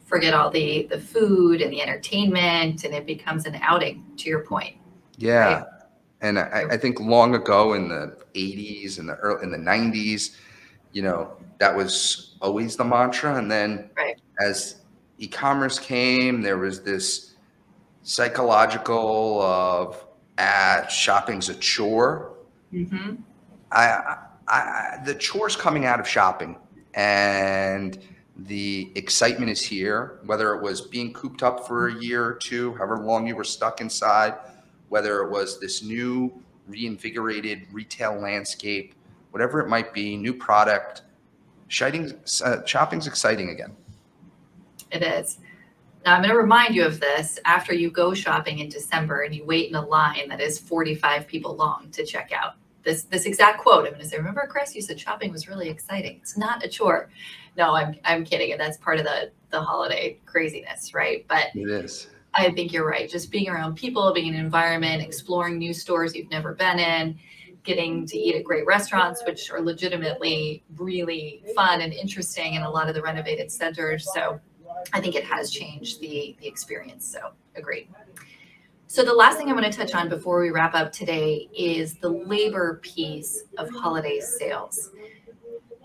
Forget 0.06 0.36
all 0.36 0.52
the 0.52 0.86
the 0.92 1.00
food 1.00 1.62
and 1.62 1.74
the 1.74 1.82
entertainment, 1.82 2.84
and 2.84 2.94
it 2.94 3.08
becomes 3.08 3.48
an 3.48 3.56
outing. 3.64 4.06
To 4.18 4.30
your 4.30 4.46
point. 4.46 4.76
Yeah, 5.18 5.54
right? 5.54 5.66
and 6.22 6.38
I, 6.38 6.66
I, 6.70 6.78
think 6.78 7.00
long 7.00 7.34
ago 7.34 7.74
in 7.74 7.90
the 7.90 8.16
'80s 8.36 9.00
and 9.00 9.10
the 9.10 9.16
early, 9.16 9.44
in 9.44 9.52
the 9.52 9.58
'90s, 9.58 10.36
you 10.92 11.02
know, 11.02 11.32
that 11.58 11.76
was 11.76 12.36
always 12.42 12.76
the 12.76 12.84
mantra. 12.84 13.38
And 13.38 13.50
then 13.50 13.90
right. 13.98 14.22
as 14.40 14.82
e-commerce 15.18 15.80
came, 15.80 16.44
there 16.44 16.60
was 16.60 16.84
this 16.84 17.34
psychological 18.04 19.42
of 19.42 20.06
ah, 20.38 20.86
shopping's 20.88 21.50
a 21.50 21.56
chore. 21.56 22.31
Mm-hmm. 22.74 23.16
I, 23.72 24.18
I, 24.48 25.00
the 25.06 25.16
chore's 25.16 25.56
coming 25.56 25.86
out 25.86 26.00
of 26.00 26.08
shopping, 26.08 26.58
and 26.94 27.98
the 28.38 28.92
excitement 28.96 29.52
is 29.52 29.62
here. 29.62 30.20
Whether 30.26 30.54
it 30.56 30.62
was 30.62 30.82
being 30.82 31.14
cooped 31.14 31.44
up 31.44 31.68
for 31.68 31.88
a 31.88 32.02
year 32.02 32.26
or 32.26 32.34
two, 32.34 32.74
however 32.76 32.98
long 33.00 33.28
you 33.28 33.36
were 33.36 33.44
stuck 33.44 33.82
inside, 33.82 34.36
whether 34.90 35.22
it 35.22 35.32
was 35.32 35.60
this 35.60 35.84
new 35.84 36.34
reinvigorated 36.68 37.68
retail 37.72 38.20
landscape 38.20 38.96
whatever 39.32 39.60
it 39.60 39.68
might 39.68 39.94
be, 39.94 40.16
new 40.16 40.34
product. 40.34 41.02
Shopping, 41.68 42.14
uh, 42.44 42.64
shopping's 42.66 43.08
exciting 43.08 43.50
again. 43.50 43.76
It 44.92 45.04
is. 45.04 45.40
Now, 46.06 46.16
I'm 46.16 46.22
going 46.22 46.32
to 46.32 46.38
remind 46.38 46.74
you 46.74 46.84
of 46.84 47.00
this 47.00 47.40
after 47.46 47.74
you 47.74 47.92
go 47.92 48.14
shopping 48.14 48.60
in 48.60 48.70
December 48.70 49.22
and 49.22 49.36
you 49.36 49.46
wait 49.46 49.70
in 49.70 49.76
a 49.76 49.86
line 49.86 50.30
that 50.30 50.42
is 50.42 50.58
45 50.58 51.28
people 51.28 51.56
long 51.56 51.90
to 51.92 52.06
check 52.06 52.32
out. 52.32 52.56
This 52.84 53.04
this 53.04 53.26
exact 53.26 53.60
quote. 53.60 53.86
I'm 53.86 53.92
going 53.92 54.02
to 54.02 54.08
say, 54.08 54.18
remember, 54.18 54.48
Chris, 54.50 54.74
you 54.74 54.82
said 54.82 55.00
shopping 55.00 55.32
was 55.32 55.48
really 55.48 55.70
exciting. 55.70 56.18
It's 56.20 56.36
not 56.36 56.66
a 56.66 56.68
chore. 56.68 57.10
No, 57.56 57.76
I'm 57.76 57.96
I'm 58.06 58.24
kidding, 58.24 58.52
and 58.52 58.60
that's 58.60 58.78
part 58.78 58.98
of 58.98 59.06
the 59.06 59.32
the 59.52 59.62
holiday 59.62 60.18
craziness, 60.26 60.96
right? 60.96 61.24
But 61.28 61.50
it 61.54 61.70
is. 61.70 62.08
I 62.34 62.50
think 62.52 62.74
you're 62.74 62.88
right. 62.88 63.08
Just 63.08 63.30
being 63.30 63.50
around 63.50 63.76
people, 63.76 64.12
being 64.14 64.28
in 64.28 64.36
an 64.36 64.40
environment, 64.40 65.04
exploring 65.04 65.60
new 65.60 65.74
stores 65.74 66.16
you've 66.16 66.32
never 66.32 66.54
been 66.54 66.80
in, 66.80 67.20
getting 67.64 68.08
to 68.08 68.18
eat 68.18 68.36
at 68.36 68.44
great 68.44 68.66
restaurants, 68.66 69.22
which 69.26 69.52
are 69.52 69.62
legitimately 69.62 70.64
really 70.78 71.44
fun 71.54 71.82
and 71.82 71.94
interesting 71.94 72.56
in 72.56 72.64
a 72.64 72.70
lot 72.70 72.88
of 72.88 72.96
the 72.96 73.02
renovated 73.02 73.52
centers. 73.52 74.12
So 74.14 74.40
I 74.94 75.00
think 75.00 75.16
it 75.16 75.24
has 75.26 75.52
changed 75.52 76.00
the, 76.02 76.36
the 76.40 76.48
experience. 76.48 77.06
So 77.06 77.32
agreed. 77.56 77.90
So 78.88 79.04
the 79.04 79.14
last 79.14 79.38
thing 79.38 79.50
I 79.50 79.54
want 79.54 79.66
to 79.66 79.72
touch 79.72 79.96
on 79.96 80.10
before 80.10 80.42
we 80.42 80.50
wrap 80.50 80.76
up 80.76 80.92
today 80.92 81.48
is 81.58 81.96
the 81.96 82.10
labor 82.10 82.80
piece 82.84 83.44
of 83.58 83.70
holiday 83.70 84.20
sales. 84.20 84.90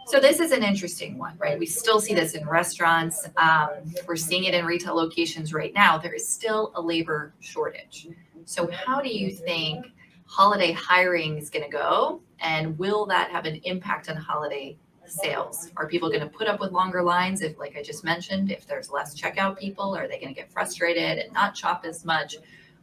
So 0.07 0.21
this 0.21 0.41
is 0.41 0.53
an 0.53 0.63
interesting 0.63 1.19
one, 1.19 1.37
right? 1.39 1.59
We 1.59 1.67
still 1.67 2.01
see 2.01 2.15
this 2.15 2.35
in 2.35 2.49
restaurants. 2.49 3.29
Um, 3.37 3.71
we're 4.07 4.17
seeing 4.17 4.45
it 4.45 4.55
in 4.55 4.65
retail 4.65 4.95
locations 4.95 5.53
right 5.53 5.73
now. 5.75 5.99
There 5.99 6.15
is 6.15 6.29
still 6.29 6.73
a 6.75 6.81
labor 6.81 7.35
shortage. 7.41 8.09
So 8.45 8.71
how 8.71 9.01
do 9.01 9.09
you 9.09 9.31
think 9.31 9.87
holiday 10.27 10.73
hiring 10.73 11.39
is 11.39 11.51
going 11.51 11.65
to 11.65 11.71
go? 11.71 12.21
And 12.41 12.79
will 12.79 13.07
that 13.07 13.31
have 13.31 13.47
an 13.47 13.61
impact 13.65 14.09
on 14.09 14.17
holiday 14.17 14.77
sales? 15.11 15.71
Are 15.77 15.87
people 15.87 16.09
going 16.09 16.21
to 16.21 16.29
put 16.29 16.49
up 16.49 16.61
with 16.61 16.73
longer 16.73 17.03
lines 17.03 17.43
if, 17.43 17.59
like 17.59 17.77
I 17.77 17.83
just 17.83 18.05
mentioned, 18.05 18.51
if 18.51 18.67
there's 18.67 18.91
less 18.91 19.19
checkout 19.19 19.59
people? 19.59 19.97
Are 19.97 20.09
they 20.09 20.19
going 20.19 20.29
to 20.29 20.35
get 20.35 20.51
frustrated 20.53 21.19
and 21.19 21.33
not 21.33 21.57
shop 21.57 21.85
as 21.85 22.05
much? 22.05 22.37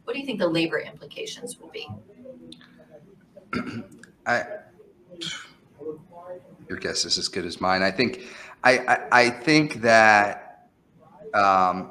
What 0.04 0.14
do 0.14 0.20
you 0.20 0.26
think 0.26 0.38
the 0.38 0.48
labor 0.48 0.78
implications 0.78 1.58
will 1.58 1.70
be? 1.70 1.88
I, 4.26 4.44
your 6.68 6.78
guess 6.78 7.04
is 7.04 7.18
as 7.18 7.28
good 7.28 7.44
as 7.44 7.60
mine. 7.60 7.82
I 7.82 7.90
think, 7.90 8.22
I, 8.62 8.78
I, 8.78 8.98
I 9.12 9.30
think 9.30 9.82
that 9.82 10.68
um, 11.34 11.90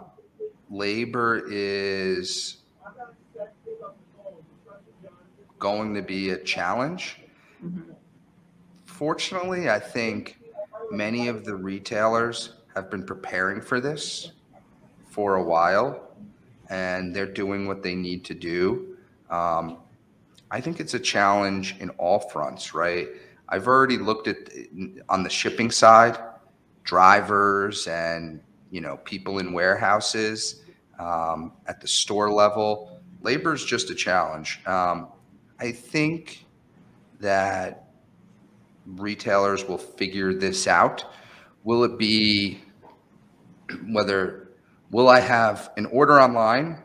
labor 0.69 1.43
is 1.50 2.58
going 5.60 5.93
to 5.96 6.02
be 6.02 6.32
a 6.32 6.38
challenge. 6.38 7.19
Mm-hmm. 7.63 7.92
Fortunately, 9.03 9.69
I 9.69 9.79
think 9.79 10.39
many 10.89 11.27
of 11.27 11.43
the 11.43 11.53
retailers 11.53 12.53
have 12.73 12.89
been 12.89 13.05
preparing 13.05 13.59
for 13.59 13.81
this 13.81 14.31
for 15.09 15.35
a 15.35 15.43
while 15.43 16.15
and 16.69 17.13
they're 17.13 17.25
doing 17.25 17.67
what 17.67 17.83
they 17.83 17.95
need 17.95 18.23
to 18.23 18.33
do. 18.33 18.95
Um, 19.29 19.79
I 20.51 20.61
think 20.61 20.79
it's 20.79 20.93
a 20.93 20.99
challenge 20.99 21.75
in 21.81 21.89
all 21.97 22.17
fronts, 22.17 22.73
right? 22.73 23.09
I've 23.49 23.67
already 23.67 23.97
looked 23.97 24.29
at 24.29 24.37
on 25.09 25.21
the 25.21 25.29
shipping 25.29 25.69
side, 25.69 26.17
drivers 26.85 27.87
and 27.87 28.39
you 28.71 28.79
know 28.79 28.95
people 29.03 29.39
in 29.39 29.51
warehouses 29.51 30.63
um, 30.97 31.51
at 31.67 31.81
the 31.81 31.89
store 31.89 32.31
level. 32.31 33.01
Labor 33.21 33.53
is 33.53 33.65
just 33.65 33.89
a 33.89 33.95
challenge. 33.95 34.61
Um, 34.65 35.09
I 35.59 35.73
think 35.73 36.45
that 37.19 37.83
retailers 38.86 39.65
will 39.65 39.78
figure 39.78 40.34
this 40.34 40.67
out. 40.67 41.06
Will 41.63 41.84
it 41.84 41.98
be 41.98 42.62
whether 43.91 44.50
will 44.91 45.10
I 45.10 45.19
have 45.19 45.72
an 45.78 45.86
order 45.88 46.22
online 46.22 46.84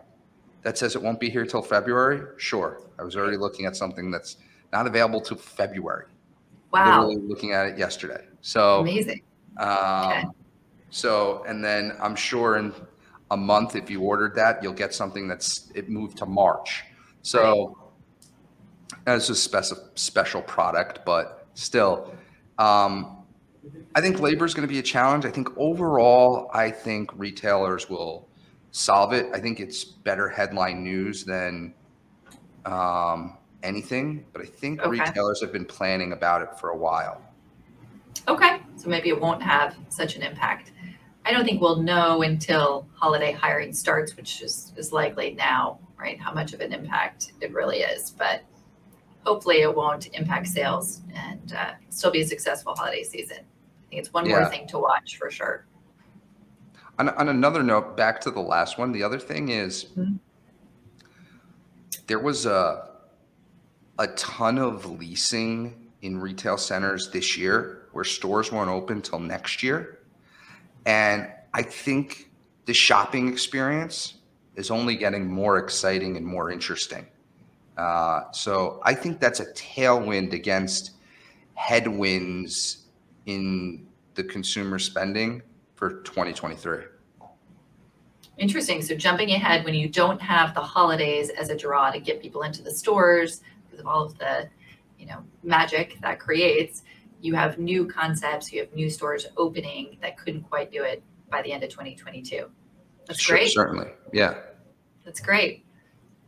that 0.63 0.79
says 0.79 0.95
it 0.97 1.03
won't 1.03 1.21
be 1.21 1.29
here 1.29 1.45
till 1.45 1.63
February? 1.63 2.23
Sure. 2.37 2.83
I 2.99 3.03
was 3.03 3.17
already 3.17 3.37
looking 3.37 3.67
at 3.67 3.77
something 3.77 4.11
that's 4.11 4.37
not 4.73 4.87
available 4.87 5.21
till 5.21 5.37
February. 5.37 6.07
Wow. 6.73 7.07
Literally 7.07 7.27
looking 7.27 7.53
at 7.53 7.67
it 7.67 7.79
yesterday. 7.79 8.25
So 8.41 8.81
amazing. 8.81 9.23
Um, 9.59 9.69
okay. 10.09 10.25
So, 10.91 11.45
and 11.47 11.63
then 11.63 11.97
I'm 12.01 12.17
sure 12.17 12.57
in 12.57 12.73
a 13.31 13.37
month, 13.37 13.77
if 13.77 13.91
you 13.91 14.01
ordered 14.03 14.35
that, 14.37 14.63
you'll 14.63 14.73
get 14.73 14.95
something 14.95 15.29
that's 15.29 15.71
it 15.75 15.89
moved 15.91 16.19
to 16.19 16.27
March. 16.27 16.85
So. 17.23 17.67
Right 17.67 17.85
as 19.07 19.31
a 19.31 19.35
special 19.35 19.79
special 19.95 20.43
product, 20.43 21.01
but 21.05 21.38
still, 21.59 22.15
um, 22.59 23.25
I 23.95 24.01
think 24.01 24.21
labor 24.21 24.45
is 24.45 24.55
going 24.55 24.67
to 24.67 24.73
be 24.73 24.79
a 24.79 24.83
challenge. 24.83 25.25
I 25.27 25.31
think 25.31 25.49
overall, 25.57 26.51
I 26.55 26.71
think 26.71 27.11
retailers 27.17 27.91
will 27.91 28.29
solve 28.71 29.13
it. 29.13 29.27
I 29.35 29.41
think 29.41 29.59
it's 29.59 29.85
better 29.85 30.29
headline 30.29 30.85
news 30.85 31.25
than 31.25 31.75
um, 32.65 33.39
anything, 33.63 34.25
but 34.33 34.43
I 34.43 34.45
think 34.45 34.81
Okay. 34.81 34.91
retailers 34.91 35.41
have 35.41 35.53
been 35.53 35.65
planning 35.65 36.13
about 36.13 36.43
it 36.43 36.59
for 36.61 36.71
a 36.71 36.77
while. 36.77 37.21
Okay, 38.29 38.61
so 38.77 38.89
maybe 38.89 39.09
it 39.09 39.21
won't 39.21 39.43
have 39.43 39.77
such 39.89 40.17
an 40.17 40.23
impact. 40.23 40.73
I 41.25 41.33
don't 41.33 41.45
think 41.45 41.61
we'll 41.61 41.83
know 41.83 42.23
until 42.23 42.87
holiday 42.95 43.33
hiring 43.33 43.73
starts, 43.73 44.17
which 44.17 44.43
is, 44.43 44.73
is 44.77 44.93
likely 44.93 45.35
now, 45.35 45.81
right? 45.99 46.21
How 46.21 46.33
much 46.33 46.53
of 46.53 46.61
an 46.61 46.73
impact 46.73 47.33
it 47.41 47.53
really 47.53 47.79
is, 47.79 48.11
but 48.11 48.43
hopefully 49.29 49.61
it 49.61 49.75
won't 49.75 50.09
impact 50.15 50.47
sales 50.47 51.03
and 51.15 51.53
uh, 51.53 51.73
still 51.91 52.11
be 52.11 52.23
a 52.23 52.27
successful 52.27 52.75
holiday 52.75 53.03
season. 53.03 53.39
I 53.39 53.85
think 53.91 54.01
it's 54.01 54.13
one 54.13 54.27
more 54.27 54.47
thing 54.47 54.67
to 54.69 54.79
watch 54.79 55.19
for 55.19 55.31
sure. 55.31 55.67
On, 56.99 57.11
on 57.11 57.29
another 57.29 57.63
note, 57.63 57.97
back 57.97 58.21
to 58.23 58.31
the 58.31 58.41
last 58.41 58.79
one, 58.79 58.91
the 58.91 59.03
other 59.03 59.19
thing 59.19 59.51
is 59.51 59.87
Mhm. 59.97 60.19
there 62.07 62.19
was 62.19 62.47
a 62.47 62.87
a 64.01 64.07
ton 64.09 64.59
of 64.59 64.87
leasing 65.01 65.91
in 66.03 66.21
retail 66.21 66.57
centers 66.57 67.11
this 67.11 67.37
year 67.37 67.89
where 67.93 68.05
stores 68.05 68.53
weren't 68.53 68.71
open 68.71 69.03
till 69.03 69.19
next 69.19 69.61
year. 69.61 69.99
And 70.87 71.29
I 71.53 71.63
think 71.63 72.31
the 72.67 72.73
shopping 72.75 73.27
experience 73.29 74.15
is 74.55 74.71
only 74.71 74.95
getting 74.95 75.27
more 75.27 75.59
exciting 75.59 76.17
and 76.17 76.25
more 76.25 76.53
interesting. 76.53 77.07
Uh, 77.79 78.31
so 78.33 78.81
I 78.83 78.93
think 78.93 79.21
that's 79.21 79.39
a 79.39 79.47
tailwind 79.53 80.33
against 80.33 80.97
headwinds 81.55 82.87
in 83.27 83.87
the 84.15 84.25
consumer 84.25 84.81
spending 84.81 85.43
for 85.77 86.03
2023. 86.03 86.79
Interesting. 88.37 88.83
So 88.83 88.97
jumping 88.97 89.31
ahead 89.31 89.65
when 89.65 89.75
you 89.75 89.89
don't 89.89 90.21
have 90.21 90.55
the 90.55 90.61
holidays 90.61 91.31
as 91.31 91.51
a 91.51 91.57
draw 91.57 91.91
to 91.91 92.01
get 92.01 92.21
people 92.21 92.43
into 92.43 92.63
the 92.63 92.71
stores 92.71 93.43
because 93.65 93.81
of 93.81 93.87
all 93.87 94.05
of 94.05 94.19
the, 94.19 94.49
you 94.99 95.07
know, 95.07 95.23
magic 95.45 95.99
that 96.03 96.19
creates, 96.19 96.83
you 97.21 97.35
have 97.35 97.59
new 97.59 97.87
concepts, 97.87 98.53
you 98.53 98.61
have 98.61 98.73
new 98.75 98.91
stores 98.91 99.27
opening 99.37 99.99
that 100.03 100.17
couldn't 100.19 100.43
quite 100.43 100.73
do 100.73 100.83
it 100.83 101.03
by 101.31 101.43
the 101.43 101.53
end 101.53 101.63
of 101.63 101.71
2022. 101.71 102.49
That's 103.07 103.21
Sure, 103.21 103.37
great. 103.37 103.51
Certainly. 103.51 103.89
Yeah. 104.13 104.35
That's 105.05 105.21
great. 105.21 105.65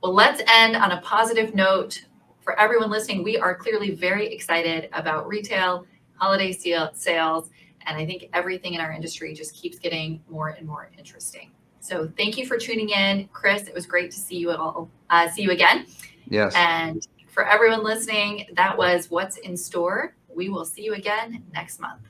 Well, 0.02 0.14
let's 0.14 0.42
end 0.46 0.76
on 0.76 0.92
a 0.92 1.00
positive 1.02 1.54
note. 1.54 2.04
For 2.40 2.58
everyone 2.58 2.90
listening, 2.90 3.22
we 3.22 3.36
are 3.36 3.54
clearly 3.54 3.90
very 3.90 4.32
excited 4.32 4.88
about 4.94 5.28
retail, 5.28 5.86
holiday 6.14 6.52
sales, 6.52 7.50
and 7.86 7.98
I 7.98 8.06
think 8.06 8.30
everything 8.32 8.72
in 8.74 8.80
our 8.80 8.92
industry 8.92 9.34
just 9.34 9.54
keeps 9.54 9.78
getting 9.78 10.22
more 10.28 10.48
and 10.48 10.66
more 10.66 10.90
interesting. 10.96 11.50
So 11.80 12.10
thank 12.16 12.38
you 12.38 12.46
for 12.46 12.56
tuning 12.56 12.88
in, 12.90 13.28
Chris. 13.32 13.68
It 13.68 13.74
was 13.74 13.84
great 13.84 14.10
to 14.12 14.18
see 14.18 14.38
you 14.38 14.50
all. 14.52 14.88
Uh, 15.10 15.28
see 15.28 15.42
you 15.42 15.50
again. 15.50 15.86
Yes. 16.28 16.54
And 16.56 17.06
for 17.28 17.46
everyone 17.46 17.84
listening, 17.84 18.46
that 18.54 18.76
was 18.76 19.10
what's 19.10 19.36
in 19.38 19.56
store. 19.56 20.14
We 20.34 20.48
will 20.48 20.64
see 20.64 20.82
you 20.82 20.94
again 20.94 21.44
next 21.52 21.78
month. 21.78 22.00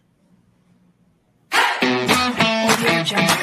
Audio 1.53 3.03
Jungle. 3.03 3.41